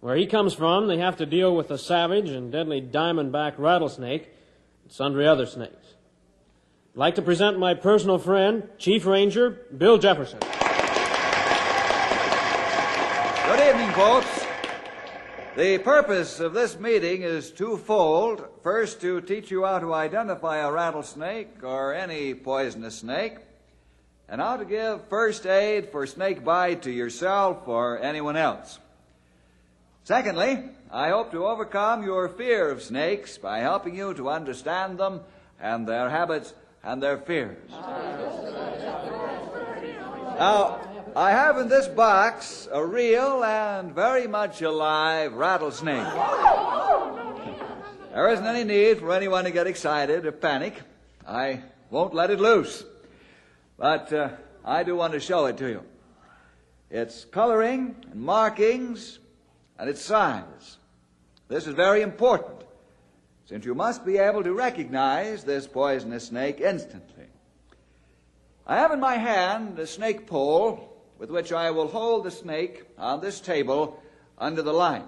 Where 0.00 0.16
he 0.16 0.26
comes 0.26 0.52
from, 0.52 0.88
they 0.88 0.98
have 0.98 1.16
to 1.18 1.26
deal 1.26 1.56
with 1.56 1.68
the 1.68 1.78
savage 1.78 2.28
and 2.28 2.52
deadly 2.52 2.82
diamondback 2.82 3.54
rattlesnake 3.56 4.28
and 4.82 4.92
sundry 4.92 5.26
other 5.26 5.46
snakes. 5.46 5.94
I'd 6.94 6.98
like 6.98 7.14
to 7.14 7.22
present 7.22 7.58
my 7.58 7.74
personal 7.74 8.18
friend, 8.18 8.68
Chief 8.76 9.06
Ranger 9.06 9.50
Bill 9.74 9.96
Jefferson. 9.96 10.40
Good 13.46 13.68
evening, 13.68 13.90
folks. 13.92 14.39
The 15.56 15.78
purpose 15.78 16.38
of 16.38 16.54
this 16.54 16.78
meeting 16.78 17.22
is 17.22 17.50
twofold. 17.50 18.46
First, 18.62 19.00
to 19.00 19.20
teach 19.20 19.50
you 19.50 19.64
how 19.64 19.80
to 19.80 19.92
identify 19.92 20.58
a 20.58 20.70
rattlesnake 20.70 21.64
or 21.64 21.92
any 21.92 22.34
poisonous 22.34 22.98
snake, 22.98 23.34
and 24.28 24.40
how 24.40 24.58
to 24.58 24.64
give 24.64 25.08
first 25.08 25.46
aid 25.46 25.90
for 25.90 26.06
snake 26.06 26.44
bite 26.44 26.82
to 26.82 26.90
yourself 26.92 27.66
or 27.66 27.98
anyone 28.00 28.36
else. 28.36 28.78
Secondly, 30.04 30.62
I 30.92 31.08
hope 31.08 31.32
to 31.32 31.44
overcome 31.48 32.04
your 32.04 32.28
fear 32.28 32.70
of 32.70 32.80
snakes 32.80 33.36
by 33.36 33.58
helping 33.58 33.96
you 33.96 34.14
to 34.14 34.30
understand 34.30 34.98
them 34.98 35.20
and 35.60 35.84
their 35.84 36.10
habits 36.10 36.54
and 36.84 37.02
their 37.02 37.18
fears. 37.18 37.70
Now, 40.38 40.80
I 41.16 41.32
have 41.32 41.58
in 41.58 41.68
this 41.68 41.88
box 41.88 42.68
a 42.70 42.84
real 42.84 43.42
and 43.42 43.92
very 43.92 44.28
much 44.28 44.62
alive 44.62 45.32
rattlesnake. 45.32 46.06
There 48.12 48.28
isn't 48.28 48.46
any 48.46 48.62
need 48.64 48.98
for 48.98 49.12
anyone 49.12 49.44
to 49.44 49.50
get 49.50 49.66
excited 49.66 50.24
or 50.24 50.32
panic. 50.32 50.80
I 51.26 51.62
won't 51.90 52.14
let 52.14 52.30
it 52.30 52.38
loose. 52.38 52.84
But 53.76 54.12
uh, 54.12 54.30
I 54.64 54.84
do 54.84 54.94
want 54.94 55.12
to 55.14 55.20
show 55.20 55.46
it 55.46 55.56
to 55.58 55.68
you. 55.68 55.82
Its 56.90 57.24
coloring 57.24 57.96
and 58.10 58.20
markings 58.20 59.18
and 59.78 59.90
its 59.90 60.02
size. 60.02 60.76
This 61.48 61.66
is 61.66 61.74
very 61.74 62.02
important, 62.02 62.62
since 63.46 63.64
you 63.64 63.74
must 63.74 64.04
be 64.04 64.18
able 64.18 64.44
to 64.44 64.52
recognize 64.52 65.42
this 65.42 65.66
poisonous 65.66 66.28
snake 66.28 66.60
instantly. 66.60 67.26
I 68.66 68.76
have 68.76 68.92
in 68.92 69.00
my 69.00 69.16
hand 69.16 69.76
a 69.80 69.86
snake 69.86 70.28
pole 70.28 70.89
with 71.20 71.30
which 71.30 71.52
I 71.52 71.70
will 71.70 71.86
hold 71.86 72.24
the 72.24 72.30
snake 72.30 72.82
on 72.96 73.20
this 73.20 73.40
table 73.40 74.02
under 74.38 74.62
the 74.62 74.72
light. 74.72 75.06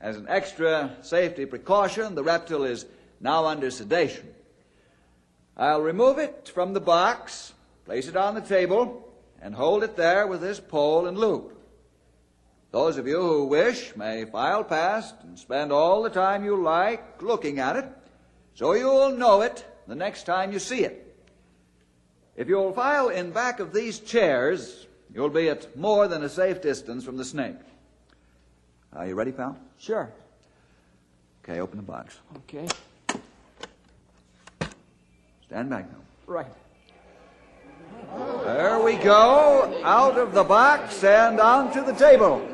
As 0.00 0.16
an 0.16 0.26
extra 0.28 0.96
safety 1.02 1.46
precaution, 1.46 2.16
the 2.16 2.24
reptile 2.24 2.64
is 2.64 2.84
now 3.20 3.46
under 3.46 3.70
sedation. 3.70 4.26
I'll 5.56 5.80
remove 5.80 6.18
it 6.18 6.50
from 6.52 6.72
the 6.72 6.80
box, 6.80 7.54
place 7.84 8.08
it 8.08 8.16
on 8.16 8.34
the 8.34 8.40
table, 8.40 9.08
and 9.40 9.54
hold 9.54 9.84
it 9.84 9.96
there 9.96 10.26
with 10.26 10.40
this 10.40 10.58
pole 10.58 11.06
and 11.06 11.16
loop. 11.16 11.56
Those 12.72 12.96
of 12.96 13.06
you 13.06 13.20
who 13.20 13.46
wish 13.46 13.94
may 13.94 14.24
file 14.24 14.64
past 14.64 15.14
and 15.22 15.38
spend 15.38 15.70
all 15.70 16.02
the 16.02 16.10
time 16.10 16.44
you 16.44 16.60
like 16.60 17.22
looking 17.22 17.60
at 17.60 17.76
it, 17.76 17.86
so 18.54 18.72
you'll 18.72 19.12
know 19.12 19.42
it 19.42 19.64
the 19.86 19.94
next 19.94 20.24
time 20.24 20.52
you 20.52 20.58
see 20.58 20.82
it. 20.82 21.04
If 22.34 22.48
you'll 22.48 22.72
file 22.72 23.08
in 23.08 23.30
back 23.30 23.60
of 23.60 23.72
these 23.72 24.00
chairs, 24.00 24.86
you'll 25.14 25.28
be 25.28 25.48
at 25.48 25.76
more 25.76 26.08
than 26.08 26.22
a 26.22 26.28
safe 26.28 26.60
distance 26.62 27.04
from 27.04 27.16
the 27.16 27.24
snake. 27.24 27.56
Are 28.92 29.06
you 29.06 29.14
ready, 29.14 29.32
pal? 29.32 29.56
Sure. 29.78 30.10
Okay, 31.44 31.60
open 31.60 31.76
the 31.76 31.82
box. 31.82 32.18
Okay. 32.36 32.68
Stand 35.46 35.70
back 35.70 35.90
now. 35.90 35.98
Right. 36.26 36.52
There 38.44 38.82
we 38.82 38.96
go, 38.96 39.80
out 39.84 40.18
of 40.18 40.32
the 40.32 40.44
box 40.44 41.02
and 41.04 41.40
onto 41.40 41.84
the 41.84 41.92
table. 41.92 42.46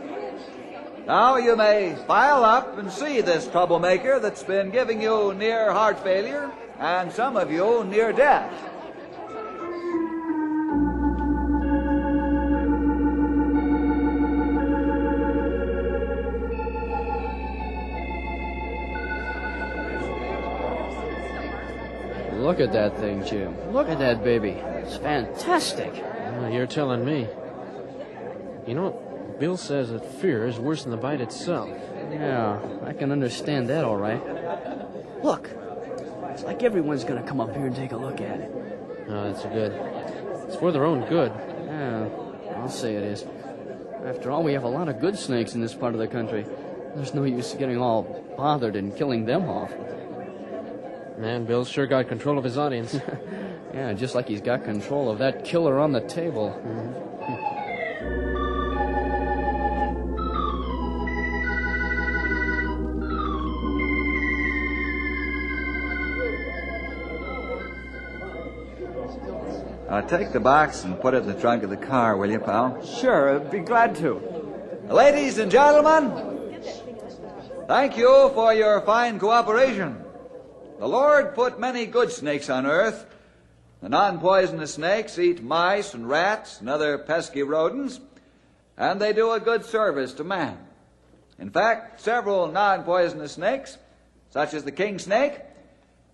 Now 1.06 1.36
you 1.36 1.54
may 1.54 1.96
file 2.06 2.44
up 2.44 2.78
and 2.78 2.90
see 2.90 3.20
this 3.20 3.46
troublemaker 3.48 4.18
that's 4.20 4.42
been 4.42 4.70
giving 4.70 5.02
you 5.02 5.34
near 5.34 5.72
heart 5.72 6.02
failure 6.02 6.50
and 6.78 7.12
some 7.12 7.36
of 7.36 7.50
you 7.50 7.84
near 7.84 8.12
death. 8.12 8.52
Look 22.44 22.60
at 22.60 22.72
that 22.72 22.98
thing, 22.98 23.24
Jim. 23.24 23.72
Look 23.72 23.88
at 23.88 23.98
that 24.00 24.22
baby. 24.22 24.50
It's 24.50 24.98
fantastic. 24.98 25.94
Well, 25.94 26.50
you're 26.50 26.66
telling 26.66 27.02
me. 27.02 27.26
You 28.66 28.74
know, 28.74 29.36
Bill 29.40 29.56
says 29.56 29.88
that 29.88 30.04
fear 30.04 30.46
is 30.46 30.58
worse 30.58 30.82
than 30.82 30.90
the 30.90 30.98
bite 30.98 31.22
itself. 31.22 31.70
Yeah, 32.12 32.60
I 32.84 32.92
can 32.92 33.12
understand 33.12 33.70
that 33.70 33.82
all 33.82 33.96
right. 33.96 34.22
Look, 35.22 35.48
it's 36.32 36.42
like 36.42 36.62
everyone's 36.62 37.04
gonna 37.04 37.22
come 37.22 37.40
up 37.40 37.56
here 37.56 37.64
and 37.64 37.74
take 37.74 37.92
a 37.92 37.96
look 37.96 38.20
at 38.20 38.40
it. 38.40 38.52
Oh, 39.08 39.32
that's 39.32 39.42
good. 39.44 39.72
It's 40.46 40.56
for 40.56 40.70
their 40.70 40.84
own 40.84 41.08
good. 41.08 41.32
Yeah, 41.64 42.10
I'll 42.56 42.68
say 42.68 42.94
it 42.94 43.04
is. 43.04 43.24
After 44.04 44.30
all, 44.30 44.42
we 44.42 44.52
have 44.52 44.64
a 44.64 44.68
lot 44.68 44.90
of 44.90 45.00
good 45.00 45.18
snakes 45.18 45.54
in 45.54 45.62
this 45.62 45.72
part 45.72 45.94
of 45.94 45.98
the 45.98 46.08
country. 46.08 46.44
There's 46.94 47.14
no 47.14 47.24
use 47.24 47.54
getting 47.54 47.78
all 47.78 48.02
bothered 48.36 48.76
and 48.76 48.94
killing 48.94 49.24
them 49.24 49.48
off. 49.48 49.72
Man, 51.18 51.44
Bill's 51.44 51.68
sure 51.68 51.86
got 51.86 52.08
control 52.08 52.38
of 52.38 52.44
his 52.44 52.58
audience. 52.58 52.96
Yeah, 53.74 53.92
just 53.92 54.14
like 54.14 54.28
he's 54.28 54.40
got 54.40 54.62
control 54.62 55.10
of 55.10 55.18
that 55.18 55.44
killer 55.44 55.80
on 55.80 55.90
the 55.90 56.00
table. 56.00 56.54
Uh, 69.88 70.02
take 70.02 70.32
the 70.32 70.38
box 70.38 70.84
and 70.84 71.00
put 71.00 71.14
it 71.14 71.22
in 71.22 71.26
the 71.26 71.34
trunk 71.34 71.64
of 71.64 71.70
the 71.70 71.76
car, 71.76 72.16
will 72.16 72.30
you, 72.30 72.38
pal? 72.38 72.80
Sure, 72.84 73.34
I'd 73.34 73.50
be 73.50 73.58
glad 73.58 73.96
to. 73.96 74.22
Ladies 74.88 75.38
and 75.38 75.50
gentlemen, 75.50 76.62
thank 77.66 77.96
you 77.96 78.30
for 78.34 78.54
your 78.54 78.80
fine 78.82 79.18
cooperation. 79.18 80.03
The 80.78 80.88
Lord 80.88 81.34
put 81.34 81.60
many 81.60 81.86
good 81.86 82.10
snakes 82.10 82.50
on 82.50 82.66
earth. 82.66 83.06
The 83.80 83.88
non 83.88 84.18
poisonous 84.18 84.74
snakes 84.74 85.18
eat 85.18 85.42
mice 85.42 85.94
and 85.94 86.08
rats 86.08 86.60
and 86.60 86.68
other 86.68 86.98
pesky 86.98 87.42
rodents, 87.42 88.00
and 88.76 89.00
they 89.00 89.12
do 89.12 89.30
a 89.30 89.40
good 89.40 89.64
service 89.64 90.14
to 90.14 90.24
man. 90.24 90.58
In 91.38 91.50
fact, 91.50 92.00
several 92.00 92.50
non 92.50 92.82
poisonous 92.82 93.32
snakes, 93.32 93.78
such 94.30 94.52
as 94.52 94.64
the 94.64 94.72
king 94.72 94.98
snake, 94.98 95.38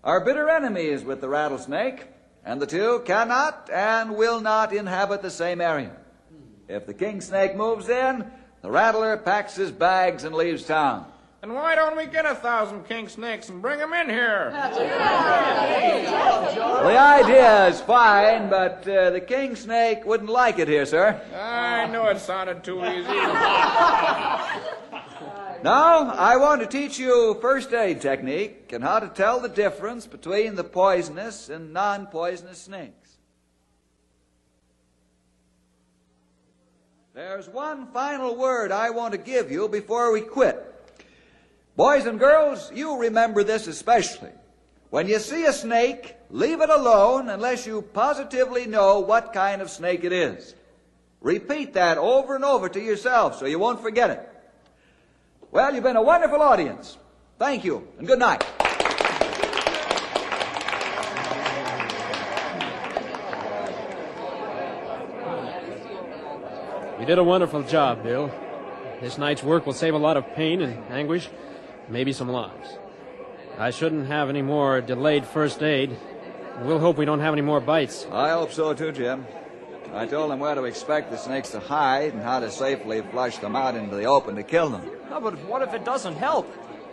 are 0.03 0.23
bitter 0.23 0.49
enemies 0.49 1.03
with 1.03 1.21
the 1.21 1.29
rattlesnake, 1.29 2.05
and 2.45 2.61
the 2.61 2.67
two 2.67 3.01
cannot 3.05 3.69
and 3.71 4.15
will 4.15 4.41
not 4.41 4.73
inhabit 4.73 5.21
the 5.21 5.29
same 5.31 5.61
area. 5.61 5.95
If 6.67 6.85
the 6.85 6.93
king 6.93 7.21
snake 7.21 7.55
moves 7.55 7.89
in, 7.89 8.29
the 8.61 8.71
rattler 8.71 9.17
packs 9.17 9.55
his 9.55 9.71
bags 9.71 10.23
and 10.23 10.35
leaves 10.35 10.65
town. 10.65 11.10
And 11.43 11.55
why 11.55 11.73
don't 11.73 11.97
we 11.97 12.05
get 12.05 12.27
a 12.27 12.35
thousand 12.35 12.87
king 12.87 13.09
snakes 13.09 13.49
and 13.49 13.63
bring 13.63 13.79
them 13.79 13.93
in 13.93 14.09
here? 14.09 14.51
The 14.51 14.59
idea 16.99 17.67
is 17.67 17.81
fine, 17.81 18.47
but 18.47 18.87
uh, 18.87 19.09
the 19.09 19.21
king 19.21 19.55
snake 19.55 20.05
wouldn't 20.05 20.29
like 20.29 20.59
it 20.59 20.67
here, 20.67 20.85
sir. 20.85 21.19
I 21.35 21.87
knew 21.87 22.03
it 22.03 22.19
sounded 22.19 22.63
too 22.63 22.85
easy. 22.85 23.07
Now, 25.63 26.09
I 26.13 26.37
want 26.37 26.61
to 26.61 26.67
teach 26.67 26.97
you 26.97 27.37
first 27.39 27.71
aid 27.71 28.01
technique 28.01 28.73
and 28.73 28.83
how 28.83 28.97
to 28.97 29.07
tell 29.07 29.39
the 29.39 29.47
difference 29.47 30.07
between 30.07 30.55
the 30.55 30.63
poisonous 30.63 31.49
and 31.49 31.71
non 31.71 32.07
poisonous 32.07 32.57
snakes. 32.57 33.17
There's 37.13 37.47
one 37.47 37.91
final 37.91 38.35
word 38.35 38.71
I 38.71 38.89
want 38.89 39.11
to 39.11 39.19
give 39.19 39.51
you 39.51 39.69
before 39.69 40.11
we 40.11 40.21
quit. 40.21 40.70
Boys 41.81 42.05
and 42.05 42.19
girls, 42.19 42.71
you 42.75 42.99
remember 42.99 43.43
this 43.43 43.65
especially. 43.65 44.29
When 44.91 45.07
you 45.07 45.17
see 45.17 45.45
a 45.45 45.51
snake, 45.51 46.15
leave 46.29 46.61
it 46.61 46.69
alone 46.69 47.27
unless 47.27 47.65
you 47.65 47.81
positively 47.81 48.67
know 48.67 48.99
what 48.99 49.33
kind 49.33 49.63
of 49.63 49.69
snake 49.71 50.03
it 50.03 50.13
is. 50.13 50.53
Repeat 51.21 51.73
that 51.73 51.97
over 51.97 52.35
and 52.35 52.45
over 52.45 52.69
to 52.69 52.79
yourself 52.79 53.39
so 53.39 53.47
you 53.47 53.57
won't 53.57 53.81
forget 53.81 54.11
it. 54.11 54.29
Well, 55.49 55.73
you've 55.73 55.83
been 55.83 55.95
a 55.95 56.03
wonderful 56.03 56.39
audience. 56.39 56.99
Thank 57.39 57.65
you, 57.65 57.87
and 57.97 58.05
good 58.05 58.19
night. 58.19 58.45
You 66.99 67.07
did 67.07 67.17
a 67.17 67.23
wonderful 67.23 67.63
job, 67.63 68.03
Bill. 68.03 68.29
This 69.01 69.17
night's 69.17 69.41
work 69.41 69.65
will 69.65 69.73
save 69.73 69.95
a 69.95 69.97
lot 69.97 70.15
of 70.15 70.31
pain 70.35 70.61
and 70.61 70.77
anguish. 70.91 71.27
Maybe 71.89 72.13
some 72.13 72.29
lives. 72.29 72.77
I 73.57 73.71
shouldn't 73.71 74.07
have 74.07 74.29
any 74.29 74.41
more 74.41 74.81
delayed 74.81 75.25
first 75.25 75.61
aid. 75.61 75.97
We'll 76.61 76.79
hope 76.79 76.97
we 76.97 77.05
don't 77.05 77.19
have 77.19 77.33
any 77.33 77.41
more 77.41 77.59
bites. 77.59 78.05
I 78.11 78.29
hope 78.29 78.51
so 78.51 78.73
too, 78.73 78.91
Jim. 78.91 79.25
I 79.93 80.05
told 80.05 80.31
them 80.31 80.39
where 80.39 80.55
to 80.55 80.63
expect 80.63 81.11
the 81.11 81.17
snakes 81.17 81.51
to 81.51 81.59
hide 81.59 82.13
and 82.13 82.21
how 82.21 82.39
to 82.39 82.49
safely 82.49 83.01
flush 83.01 83.37
them 83.39 83.55
out 83.55 83.75
into 83.75 83.95
the 83.95 84.05
open 84.05 84.35
to 84.35 84.43
kill 84.43 84.69
them. 84.69 84.89
No, 85.09 85.19
but 85.19 85.37
what 85.45 85.61
if 85.61 85.73
it 85.73 85.83
doesn't 85.83 86.15
help? 86.15 86.49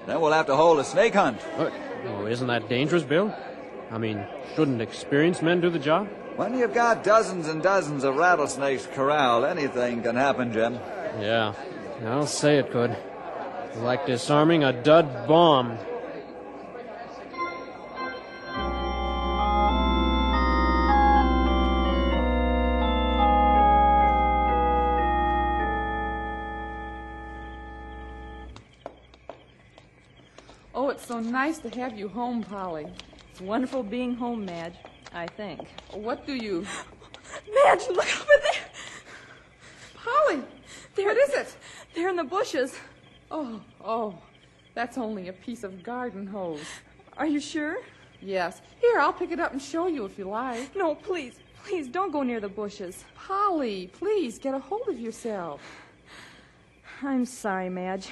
Then 0.07 0.21
we'll 0.21 0.33
have 0.33 0.47
to 0.47 0.57
hold 0.57 0.81
a 0.81 0.85
snake 0.85 1.15
hunt. 1.15 1.41
But, 1.57 1.73
oh, 2.07 2.27
isn't 2.27 2.47
that 2.49 2.69
dangerous, 2.69 3.05
Bill? 3.05 3.33
I 3.91 3.99
mean, 3.99 4.27
shouldn't 4.57 4.81
experienced 4.81 5.43
men 5.43 5.61
do 5.61 5.71
the 5.71 5.79
job? 5.79 6.09
When 6.37 6.59
you've 6.59 6.75
got 6.75 7.05
dozens 7.05 7.49
and 7.49 7.63
dozens 7.63 8.05
of 8.05 8.17
rattlesnakes 8.17 8.87
corralled, 8.87 9.45
anything 9.45 10.03
can 10.03 10.17
happen, 10.17 10.53
Jim. 10.53 10.75
Yeah, 11.21 11.55
I'll 12.05 12.27
say 12.27 12.59
it 12.59 12.71
could. 12.71 12.97
Like 13.77 14.07
disarming 14.07 14.65
a 14.65 14.73
dud 14.73 15.29
bomb. 15.29 15.79
Oh, 30.75 30.91
it's 30.91 31.07
so 31.07 31.21
nice 31.21 31.59
to 31.59 31.71
have 31.71 31.99
you 31.99 32.09
home, 32.09 32.43
Polly. 32.43 32.87
It's 33.31 33.41
wonderful 33.41 33.83
being 33.83 34.15
home, 34.15 34.45
Madge, 34.45 34.75
I 35.13 35.27
think. 35.27 35.69
What 35.93 36.27
do 36.27 36.35
you. 36.35 36.67
Madge, 37.65 37.89
look 37.89 38.07
over 38.21 38.33
there! 38.43 38.63
Polly! 39.95 40.43
There, 40.95 41.07
What 41.07 41.17
is 41.17 41.31
it? 41.35 41.57
They're 41.95 42.09
in 42.09 42.17
the 42.17 42.25
bushes. 42.25 42.77
Oh, 43.31 43.61
oh. 43.85 44.19
That's 44.75 44.99
only 44.99 45.29
a 45.29 45.33
piece 45.33 45.65
of 45.65 45.83
garden 45.83 46.27
hose. 46.27 46.65
Are 47.17 47.27
you 47.27 47.41
sure? 47.41 47.79
Yes. 48.21 48.61
Here, 48.81 48.99
I'll 49.01 49.13
pick 49.13 49.33
it 49.33 49.41
up 49.41 49.53
and 49.53 49.61
show 49.61 49.87
you 49.87 50.05
if 50.05 50.19
you 50.19 50.29
like. 50.29 50.75
No, 50.77 50.95
please, 50.95 51.41
please 51.65 51.89
don't 51.89 52.13
go 52.13 52.23
near 52.23 52.41
the 52.41 52.49
bushes. 52.49 53.05
Polly, 53.15 53.91
please 53.93 54.39
get 54.39 54.55
a 54.55 54.59
hold 54.59 54.89
of 54.89 54.99
yourself. 54.99 55.61
I'm 57.03 57.25
sorry, 57.27 57.69
Madge, 57.69 58.09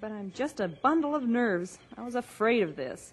but 0.00 0.10
I'm 0.10 0.32
just 0.32 0.60
a 0.60 0.68
bundle 0.68 1.14
of 1.14 1.24
nerves. 1.24 1.78
I 1.96 2.02
was 2.02 2.14
afraid 2.14 2.62
of 2.62 2.76
this. 2.76 3.12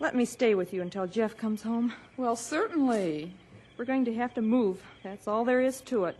Let 0.00 0.16
me 0.16 0.24
stay 0.24 0.54
with 0.54 0.72
you 0.72 0.82
until 0.82 1.06
Jeff 1.06 1.36
comes 1.36 1.62
home. 1.62 1.92
Well, 2.16 2.34
certainly. 2.34 3.34
We're 3.76 3.84
going 3.84 4.04
to 4.04 4.14
have 4.14 4.34
to 4.34 4.42
move. 4.42 4.82
That's 5.02 5.28
all 5.28 5.44
there 5.44 5.60
is 5.60 5.80
to 5.82 6.06
it. 6.06 6.18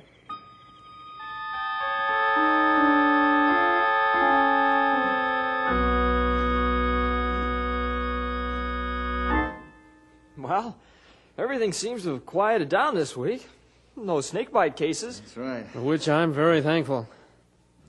Everything 11.53 11.75
seems 11.75 12.05
to 12.05 12.15
have 12.15 12.25
quieted 12.25 12.71
down 12.71 12.95
this 12.95 13.15
week. 13.15 13.47
No 13.95 14.23
snakebite 14.23 14.75
cases. 14.75 15.21
That's 15.21 15.37
right. 15.37 15.67
For 15.69 15.83
which 15.83 16.09
I'm 16.09 16.33
very 16.33 16.63
thankful. 16.63 17.07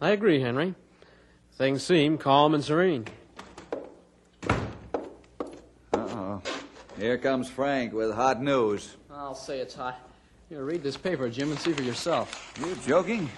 I 0.01 0.09
agree, 0.09 0.41
Henry. 0.41 0.75
Things 1.53 1.81
seem 1.81 2.17
calm 2.17 2.53
and 2.55 2.61
serene. 2.61 3.05
Uh-oh. 5.93 6.41
Here 6.99 7.17
comes 7.17 7.49
Frank 7.49 7.93
with 7.93 8.13
hot 8.13 8.41
news. 8.41 8.97
I'll 9.09 9.33
say 9.33 9.59
it's 9.59 9.75
hot. 9.75 9.97
Here, 10.49 10.65
read 10.65 10.83
this 10.83 10.97
paper, 10.97 11.29
Jim, 11.29 11.49
and 11.49 11.57
see 11.57 11.71
for 11.71 11.83
yourself. 11.83 12.53
You're 12.59 12.75
joking? 12.85 13.29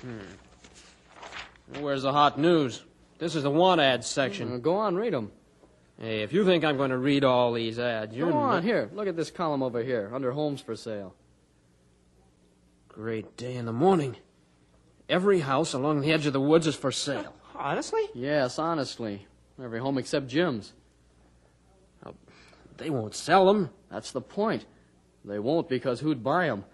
Hmm. 0.00 1.80
Where's 1.82 2.04
the 2.04 2.12
hot 2.12 2.38
news? 2.38 2.82
This 3.18 3.34
is 3.34 3.42
the 3.42 3.50
want 3.50 3.82
ads 3.82 4.06
section. 4.06 4.54
Uh, 4.54 4.56
go 4.56 4.76
on, 4.76 4.96
read 4.96 5.12
them. 5.12 5.32
Hey, 6.00 6.22
if 6.22 6.32
you 6.32 6.46
think 6.46 6.64
I'm 6.64 6.78
going 6.78 6.90
to 6.90 6.98
read 6.98 7.24
all 7.24 7.52
these 7.52 7.78
ads, 7.78 8.16
you're 8.16 8.30
Go 8.30 8.38
on, 8.38 8.54
not- 8.54 8.64
here. 8.64 8.88
Look 8.94 9.06
at 9.06 9.16
this 9.16 9.30
column 9.30 9.62
over 9.62 9.82
here, 9.82 10.10
under 10.14 10.32
homes 10.32 10.60
for 10.62 10.74
sale. 10.74 11.14
Great 12.88 13.36
day 13.36 13.54
in 13.56 13.66
the 13.66 13.72
morning. 13.72 14.16
Every 15.08 15.40
house 15.40 15.74
along 15.74 16.00
the 16.00 16.10
edge 16.12 16.24
of 16.26 16.32
the 16.32 16.40
woods 16.40 16.66
is 16.66 16.74
for 16.74 16.90
sale. 16.90 17.34
Honestly? 17.54 18.00
Yes, 18.14 18.58
honestly. 18.58 19.26
Every 19.62 19.78
home 19.78 19.98
except 19.98 20.28
Jim's. 20.28 20.72
They 22.78 22.88
won't 22.88 23.14
sell 23.14 23.44
them. 23.44 23.68
That's 23.90 24.10
the 24.10 24.22
point. 24.22 24.64
They 25.22 25.38
won't 25.38 25.68
because 25.68 26.00
who'd 26.00 26.24
buy 26.24 26.46
them? 26.46 26.64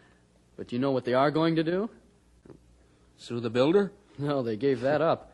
But 0.56 0.70
you 0.70 0.78
know 0.78 0.92
what 0.92 1.04
they 1.04 1.14
are 1.14 1.32
going 1.32 1.56
to 1.56 1.64
do? 1.64 1.90
Sue 3.16 3.40
the 3.40 3.50
builder? 3.50 3.90
No, 4.16 4.40
they 4.44 4.56
gave 4.56 4.82
that 4.82 5.02
up. 5.02 5.32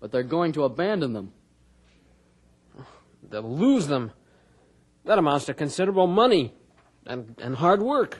But 0.00 0.10
they're 0.10 0.24
going 0.24 0.50
to 0.54 0.64
abandon 0.64 1.12
them. 1.12 1.32
They'll 3.22 3.42
lose 3.42 3.86
them. 3.86 4.12
That 5.04 5.18
amounts 5.18 5.46
to 5.46 5.54
considerable 5.54 6.06
money 6.06 6.52
and, 7.06 7.34
and 7.40 7.56
hard 7.56 7.82
work. 7.82 8.18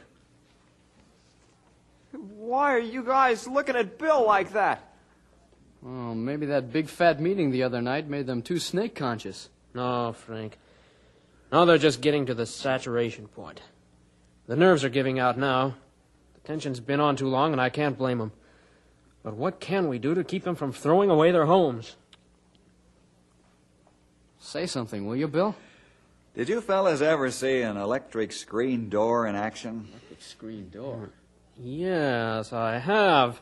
Why 2.12 2.72
are 2.74 2.78
you 2.78 3.02
guys 3.02 3.46
looking 3.46 3.76
at 3.76 3.98
Bill 3.98 4.24
like 4.26 4.52
that? 4.52 4.92
Oh, 5.84 6.14
maybe 6.14 6.46
that 6.46 6.72
big 6.72 6.88
fat 6.88 7.20
meeting 7.20 7.50
the 7.50 7.62
other 7.62 7.80
night 7.80 8.08
made 8.08 8.26
them 8.26 8.42
too 8.42 8.58
snake 8.58 8.94
conscious. 8.94 9.50
No, 9.74 10.12
Frank. 10.12 10.58
No, 11.52 11.64
they're 11.64 11.78
just 11.78 12.00
getting 12.00 12.26
to 12.26 12.34
the 12.34 12.46
saturation 12.46 13.28
point. 13.28 13.62
The 14.46 14.56
nerves 14.56 14.84
are 14.84 14.88
giving 14.88 15.18
out 15.18 15.38
now. 15.38 15.76
The 16.34 16.40
tension's 16.40 16.80
been 16.80 17.00
on 17.00 17.16
too 17.16 17.28
long, 17.28 17.52
and 17.52 17.60
I 17.60 17.68
can't 17.68 17.98
blame 17.98 18.18
them. 18.18 18.32
But 19.22 19.34
what 19.34 19.60
can 19.60 19.88
we 19.88 19.98
do 19.98 20.14
to 20.14 20.24
keep 20.24 20.44
them 20.44 20.56
from 20.56 20.72
throwing 20.72 21.10
away 21.10 21.30
their 21.32 21.46
homes? 21.46 21.96
Say 24.40 24.66
something, 24.66 25.06
will 25.06 25.16
you, 25.16 25.28
Bill? 25.28 25.54
Did 26.34 26.48
you 26.48 26.60
fellas 26.60 27.00
ever 27.00 27.30
see 27.30 27.62
an 27.62 27.76
electric 27.76 28.32
screen 28.32 28.88
door 28.88 29.26
in 29.26 29.34
action? 29.34 29.88
Electric 29.90 30.22
screen 30.22 30.70
door. 30.70 31.10
Yes, 31.58 32.52
I 32.52 32.78
have. 32.78 33.40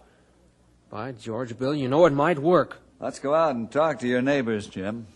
By 0.90 1.12
George, 1.12 1.58
Bill, 1.58 1.74
you 1.74 1.88
know 1.88 2.06
it 2.06 2.12
might 2.12 2.38
work. 2.38 2.78
Let's 2.98 3.18
go 3.18 3.34
out 3.34 3.54
and 3.54 3.70
talk 3.70 3.98
to 3.98 4.08
your 4.08 4.22
neighbors, 4.22 4.66
Jim. 4.66 5.06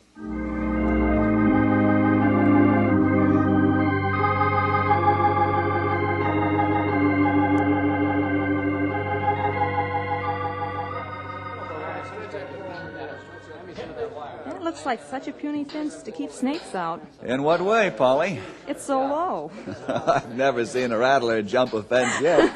Like 14.90 15.08
such 15.08 15.28
a 15.28 15.32
puny 15.32 15.62
fence 15.62 16.02
to 16.02 16.10
keep 16.10 16.32
snakes 16.32 16.74
out. 16.74 17.00
In 17.22 17.44
what 17.44 17.60
way, 17.60 17.92
Polly? 17.96 18.40
It's 18.66 18.82
so 18.82 18.98
low. 18.98 19.52
I've 19.88 20.34
never 20.34 20.66
seen 20.66 20.90
a 20.90 20.98
rattler 20.98 21.42
jump 21.42 21.74
a 21.74 21.84
fence 21.84 22.20
yet. 22.20 22.50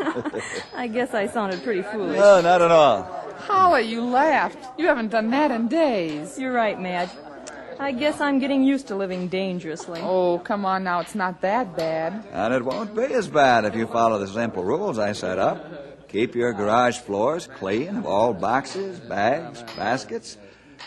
I 0.74 0.88
guess 0.88 1.14
I 1.14 1.28
sounded 1.28 1.62
pretty 1.62 1.82
foolish. 1.82 2.16
no, 2.18 2.40
not 2.40 2.60
at 2.60 2.72
all. 2.72 3.04
Polly, 3.46 3.82
you 3.82 4.02
laughed. 4.02 4.58
You 4.80 4.88
haven't 4.88 5.10
done 5.10 5.30
that 5.30 5.52
in 5.52 5.68
days. 5.68 6.36
You're 6.36 6.52
right, 6.52 6.80
Madge. 6.80 7.10
I 7.78 7.92
guess 7.92 8.20
I'm 8.20 8.40
getting 8.40 8.64
used 8.64 8.88
to 8.88 8.96
living 8.96 9.28
dangerously. 9.28 10.00
Oh, 10.02 10.40
come 10.40 10.64
on 10.64 10.82
now. 10.82 10.98
It's 10.98 11.14
not 11.14 11.40
that 11.42 11.76
bad. 11.76 12.26
And 12.32 12.52
it 12.52 12.64
won't 12.64 12.96
be 12.96 13.04
as 13.04 13.28
bad 13.28 13.64
if 13.64 13.76
you 13.76 13.86
follow 13.86 14.18
the 14.18 14.26
simple 14.26 14.64
rules 14.64 14.98
I 14.98 15.12
set 15.12 15.38
up. 15.38 16.08
Keep 16.08 16.34
your 16.34 16.52
garage 16.52 16.98
floors 16.98 17.46
clean 17.46 17.96
of 17.96 18.06
all 18.06 18.34
boxes, 18.34 18.98
bags, 18.98 19.62
baskets, 19.76 20.36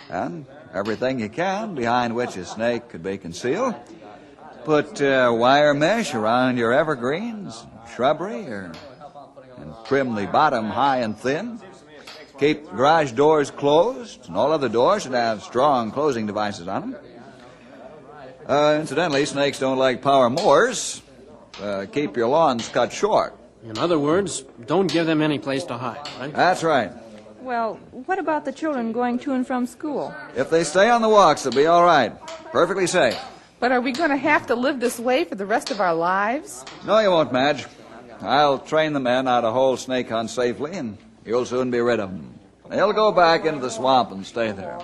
and 0.10 0.46
everything 0.78 1.20
you 1.20 1.30
can 1.30 1.76
behind 1.76 2.16
which 2.16 2.38
a 2.38 2.46
snake 2.46 2.90
could 2.90 3.04
be 3.04 3.18
concealed. 3.18 3.76
Put 4.64 5.02
uh, 5.02 5.34
wire 5.36 5.74
mesh 5.74 6.14
around 6.14 6.58
your 6.58 6.74
evergreens, 6.74 7.66
shrubbery, 7.96 8.48
or, 8.48 8.72
and 9.58 9.74
trim 9.86 10.16
the 10.16 10.28
bottom 10.28 10.66
high 10.66 11.00
and 11.00 11.18
thin. 11.18 11.60
Keep 12.40 12.70
garage 12.70 13.14
doors 13.14 13.50
closed, 13.50 14.28
and 14.28 14.38
all 14.38 14.52
other 14.52 14.70
doors 14.70 15.04
should 15.04 15.14
have 15.14 15.42
strong 15.42 15.92
closing 15.92 16.28
devices 16.28 16.68
on 16.68 16.92
them. 16.92 17.02
Uh, 18.48 18.78
incidentally, 18.80 19.26
snakes 19.26 19.60
don't 19.60 19.78
like 19.78 20.02
power 20.02 20.30
mowers. 20.30 21.02
Uh, 21.62 21.86
keep 21.92 22.16
your 22.16 22.28
lawns 22.28 22.70
cut 22.70 22.94
short. 22.94 23.36
In 23.64 23.78
other 23.78 23.98
words, 23.98 24.44
don't 24.66 24.88
give 24.92 25.08
them 25.08 25.22
any 25.22 25.40
place 25.40 25.64
to 25.66 25.78
hide, 25.78 26.08
right? 26.20 26.34
That's 26.34 26.64
right. 26.64 26.92
Well, 27.42 27.76
what 27.92 28.20
about 28.20 28.46
the 28.46 28.52
children 28.52 28.92
going 28.92 29.20
to 29.20 29.34
and 29.34 29.46
from 29.46 29.66
school? 29.66 30.14
If 30.36 30.50
they 30.50 30.64
stay 30.64 30.90
on 30.90 31.02
the 31.02 31.10
walks, 31.10 31.44
they'll 31.44 31.54
be 31.54 31.68
all 31.68 31.84
right. 31.84 32.12
Perfectly 32.52 32.88
safe. 32.88 33.18
But 33.60 33.72
are 33.72 33.82
we 33.82 33.92
going 33.92 34.10
to 34.10 34.18
have 34.18 34.48
to 34.48 34.56
live 34.56 34.80
this 34.80 35.00
way 35.00 35.24
for 35.24 35.36
the 35.36 35.46
rest 35.46 35.72
of 35.72 35.80
our 35.80 35.94
lives? 35.96 36.64
No, 36.86 37.00
you 37.00 37.10
won't, 37.10 37.32
Madge. 37.32 37.66
I'll 38.22 38.60
train 38.60 38.94
the 38.94 39.00
men 39.00 39.26
how 39.26 39.42
to 39.42 39.52
hold 39.52 39.80
snake 39.80 40.10
hunt 40.10 40.30
safely, 40.30 40.74
and 40.74 40.98
you'll 41.26 41.46
soon 41.46 41.72
be 41.72 41.80
rid 41.80 42.00
of 42.00 42.12
them. 42.12 42.40
They'll 42.70 42.94
go 42.94 43.12
back 43.12 43.46
into 43.46 43.60
the 43.60 43.70
swamp 43.70 44.12
and 44.12 44.26
stay 44.26 44.52
there. 44.52 44.80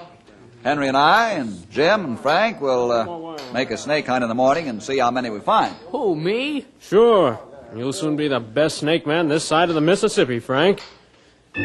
Henry 0.64 0.88
and 0.88 0.96
I 0.96 1.32
and 1.32 1.70
Jim 1.70 2.06
and 2.06 2.20
Frank 2.20 2.62
will 2.62 2.92
uh, 2.92 3.38
make 3.52 3.70
a 3.72 3.78
snake 3.78 4.08
hunt 4.08 4.24
in 4.24 4.30
the 4.30 4.36
morning 4.36 4.70
and 4.70 4.82
see 4.82 4.98
how 4.98 5.12
many 5.12 5.30
we 5.30 5.42
find. 5.42 5.76
Who, 5.92 6.16
me? 6.16 6.66
Sure. 6.80 7.40
You'll 7.76 7.92
soon 7.92 8.16
be 8.16 8.28
the 8.28 8.40
best 8.40 8.78
snake 8.78 9.06
man 9.06 9.28
this 9.28 9.44
side 9.44 9.70
of 9.70 9.76
the 9.76 9.82
Mississippi, 9.82 10.40
Frank. 10.40 10.82
Oh, 11.56 11.60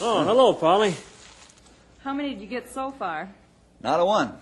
hello, 0.00 0.52
Polly. 0.54 0.94
How 2.00 2.12
many 2.12 2.30
did 2.30 2.40
you 2.40 2.48
get 2.48 2.68
so 2.70 2.90
far? 2.90 3.28
Not 3.80 4.00
a 4.00 4.04
one. 4.04 4.32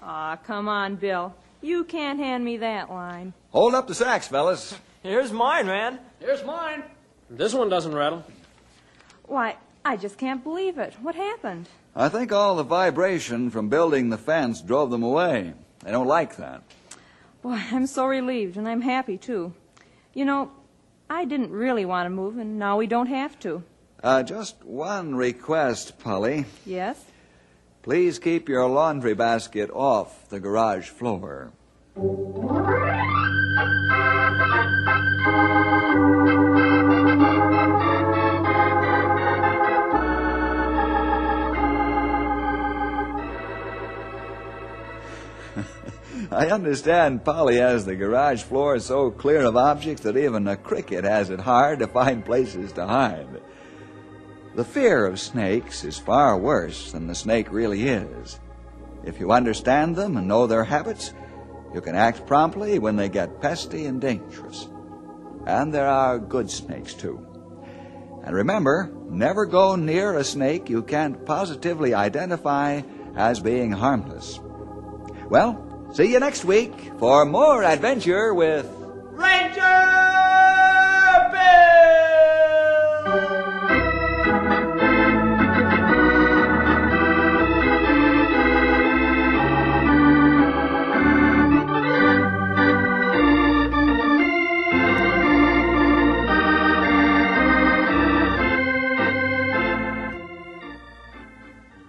Aw, 0.00 0.36
come 0.36 0.68
on, 0.68 0.96
Bill. 0.96 1.36
You 1.62 1.84
can't 1.84 2.18
hand 2.18 2.44
me 2.44 2.56
that 2.56 2.90
line. 2.90 3.32
Hold 3.50 3.76
up 3.76 3.86
the 3.86 3.94
sacks, 3.94 4.26
fellas. 4.26 4.76
Here's 5.04 5.32
mine, 5.32 5.66
man. 5.66 6.00
Here's 6.18 6.44
mine. 6.44 6.82
This 7.30 7.54
one 7.54 7.68
doesn't 7.68 7.94
rattle. 7.94 8.24
Why, 9.26 9.56
I 9.84 9.96
just 9.96 10.18
can't 10.18 10.42
believe 10.42 10.78
it. 10.78 10.94
What 11.00 11.14
happened? 11.14 11.68
I 11.96 12.08
think 12.08 12.32
all 12.32 12.56
the 12.56 12.64
vibration 12.64 13.50
from 13.50 13.68
building 13.68 14.10
the 14.10 14.18
fence 14.18 14.60
drove 14.60 14.90
them 14.90 15.04
away. 15.04 15.54
They 15.84 15.92
don't 15.92 16.08
like 16.08 16.36
that. 16.36 16.62
Boy, 17.42 17.60
I'm 17.70 17.86
so 17.86 18.06
relieved, 18.06 18.56
and 18.56 18.68
I'm 18.68 18.80
happy, 18.80 19.16
too. 19.16 19.54
You 20.12 20.24
know, 20.24 20.50
I 21.08 21.24
didn't 21.24 21.52
really 21.52 21.84
want 21.84 22.06
to 22.06 22.10
move, 22.10 22.38
and 22.38 22.58
now 22.58 22.78
we 22.78 22.86
don't 22.86 23.06
have 23.06 23.38
to. 23.40 23.62
Uh, 24.02 24.22
just 24.22 24.64
one 24.64 25.14
request, 25.14 25.98
Polly. 26.00 26.46
Yes? 26.66 27.04
Please 27.82 28.18
keep 28.18 28.48
your 28.48 28.66
laundry 28.66 29.14
basket 29.14 29.70
off 29.70 30.28
the 30.30 30.40
garage 30.40 30.88
floor. 30.88 31.52
I 46.34 46.48
understand 46.48 47.24
Polly 47.24 47.58
has 47.58 47.84
the 47.84 47.94
garage 47.94 48.42
floor 48.42 48.80
so 48.80 49.12
clear 49.12 49.42
of 49.42 49.56
objects 49.56 50.02
that 50.02 50.16
even 50.16 50.48
a 50.48 50.56
cricket 50.56 51.04
has 51.04 51.30
it 51.30 51.38
hard 51.38 51.78
to 51.78 51.86
find 51.86 52.24
places 52.24 52.72
to 52.72 52.84
hide. 52.84 53.40
The 54.56 54.64
fear 54.64 55.06
of 55.06 55.20
snakes 55.20 55.84
is 55.84 55.96
far 55.96 56.36
worse 56.36 56.90
than 56.90 57.06
the 57.06 57.14
snake 57.14 57.52
really 57.52 57.84
is. 57.86 58.40
If 59.04 59.20
you 59.20 59.30
understand 59.30 59.94
them 59.94 60.16
and 60.16 60.26
know 60.26 60.48
their 60.48 60.64
habits, 60.64 61.14
you 61.72 61.80
can 61.80 61.94
act 61.94 62.26
promptly 62.26 62.80
when 62.80 62.96
they 62.96 63.08
get 63.08 63.40
pesky 63.40 63.86
and 63.86 64.00
dangerous. 64.00 64.66
And 65.46 65.72
there 65.72 65.88
are 65.88 66.18
good 66.18 66.50
snakes, 66.50 66.94
too. 66.94 67.24
And 68.24 68.34
remember, 68.34 68.92
never 69.08 69.46
go 69.46 69.76
near 69.76 70.16
a 70.16 70.24
snake 70.24 70.68
you 70.68 70.82
can't 70.82 71.24
positively 71.24 71.94
identify 71.94 72.82
as 73.14 73.38
being 73.38 73.70
harmless. 73.70 74.40
Well, 75.28 75.73
see 75.94 76.10
you 76.12 76.18
next 76.18 76.44
week 76.44 76.90
for 76.98 77.24
more 77.24 77.62
adventure 77.62 78.34
with 78.34 78.66
Ranger 79.12 79.60
Bill! 81.30 81.74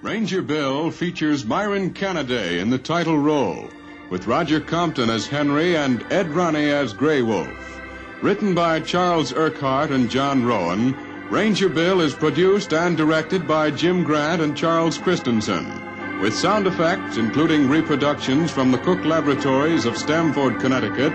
Ranger 0.03 0.41
Bill 0.43 0.91
features 0.91 1.43
Myron 1.43 1.91
Canaday 1.95 2.59
in 2.59 2.69
the 2.69 2.77
title 2.77 3.17
role, 3.17 3.67
with 4.09 4.27
Roger 4.27 4.59
Compton 4.59 5.09
as 5.09 5.27
Henry 5.27 5.75
and 5.75 6.05
Ed 6.11 6.29
Roney 6.29 6.69
as 6.69 6.93
Grey 6.93 7.21
Wolf. 7.21 7.81
Written 8.21 8.55
by 8.55 8.79
Charles 8.79 9.33
Urquhart 9.33 9.91
and 9.91 10.09
John 10.09 10.45
Rowan, 10.45 10.95
Ranger 11.29 11.69
Bill 11.69 12.01
is 12.01 12.13
produced 12.13 12.73
and 12.73 12.95
directed 12.95 13.47
by 13.47 13.71
Jim 13.71 14.03
Grant 14.03 14.41
and 14.41 14.55
Charles 14.55 14.97
Christensen, 14.97 16.19
with 16.21 16.35
sound 16.35 16.67
effects 16.67 17.17
including 17.17 17.69
reproductions 17.69 18.51
from 18.51 18.71
the 18.71 18.77
Cook 18.79 19.03
Laboratories 19.03 19.85
of 19.85 19.97
Stamford, 19.97 20.59
Connecticut 20.59 21.13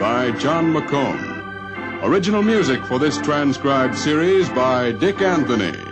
by 0.00 0.32
John 0.32 0.72
McComb. 0.72 2.02
Original 2.02 2.42
music 2.42 2.84
for 2.84 2.98
this 2.98 3.18
transcribed 3.18 3.96
series 3.96 4.48
by 4.48 4.90
Dick 4.90 5.22
Anthony. 5.22 5.91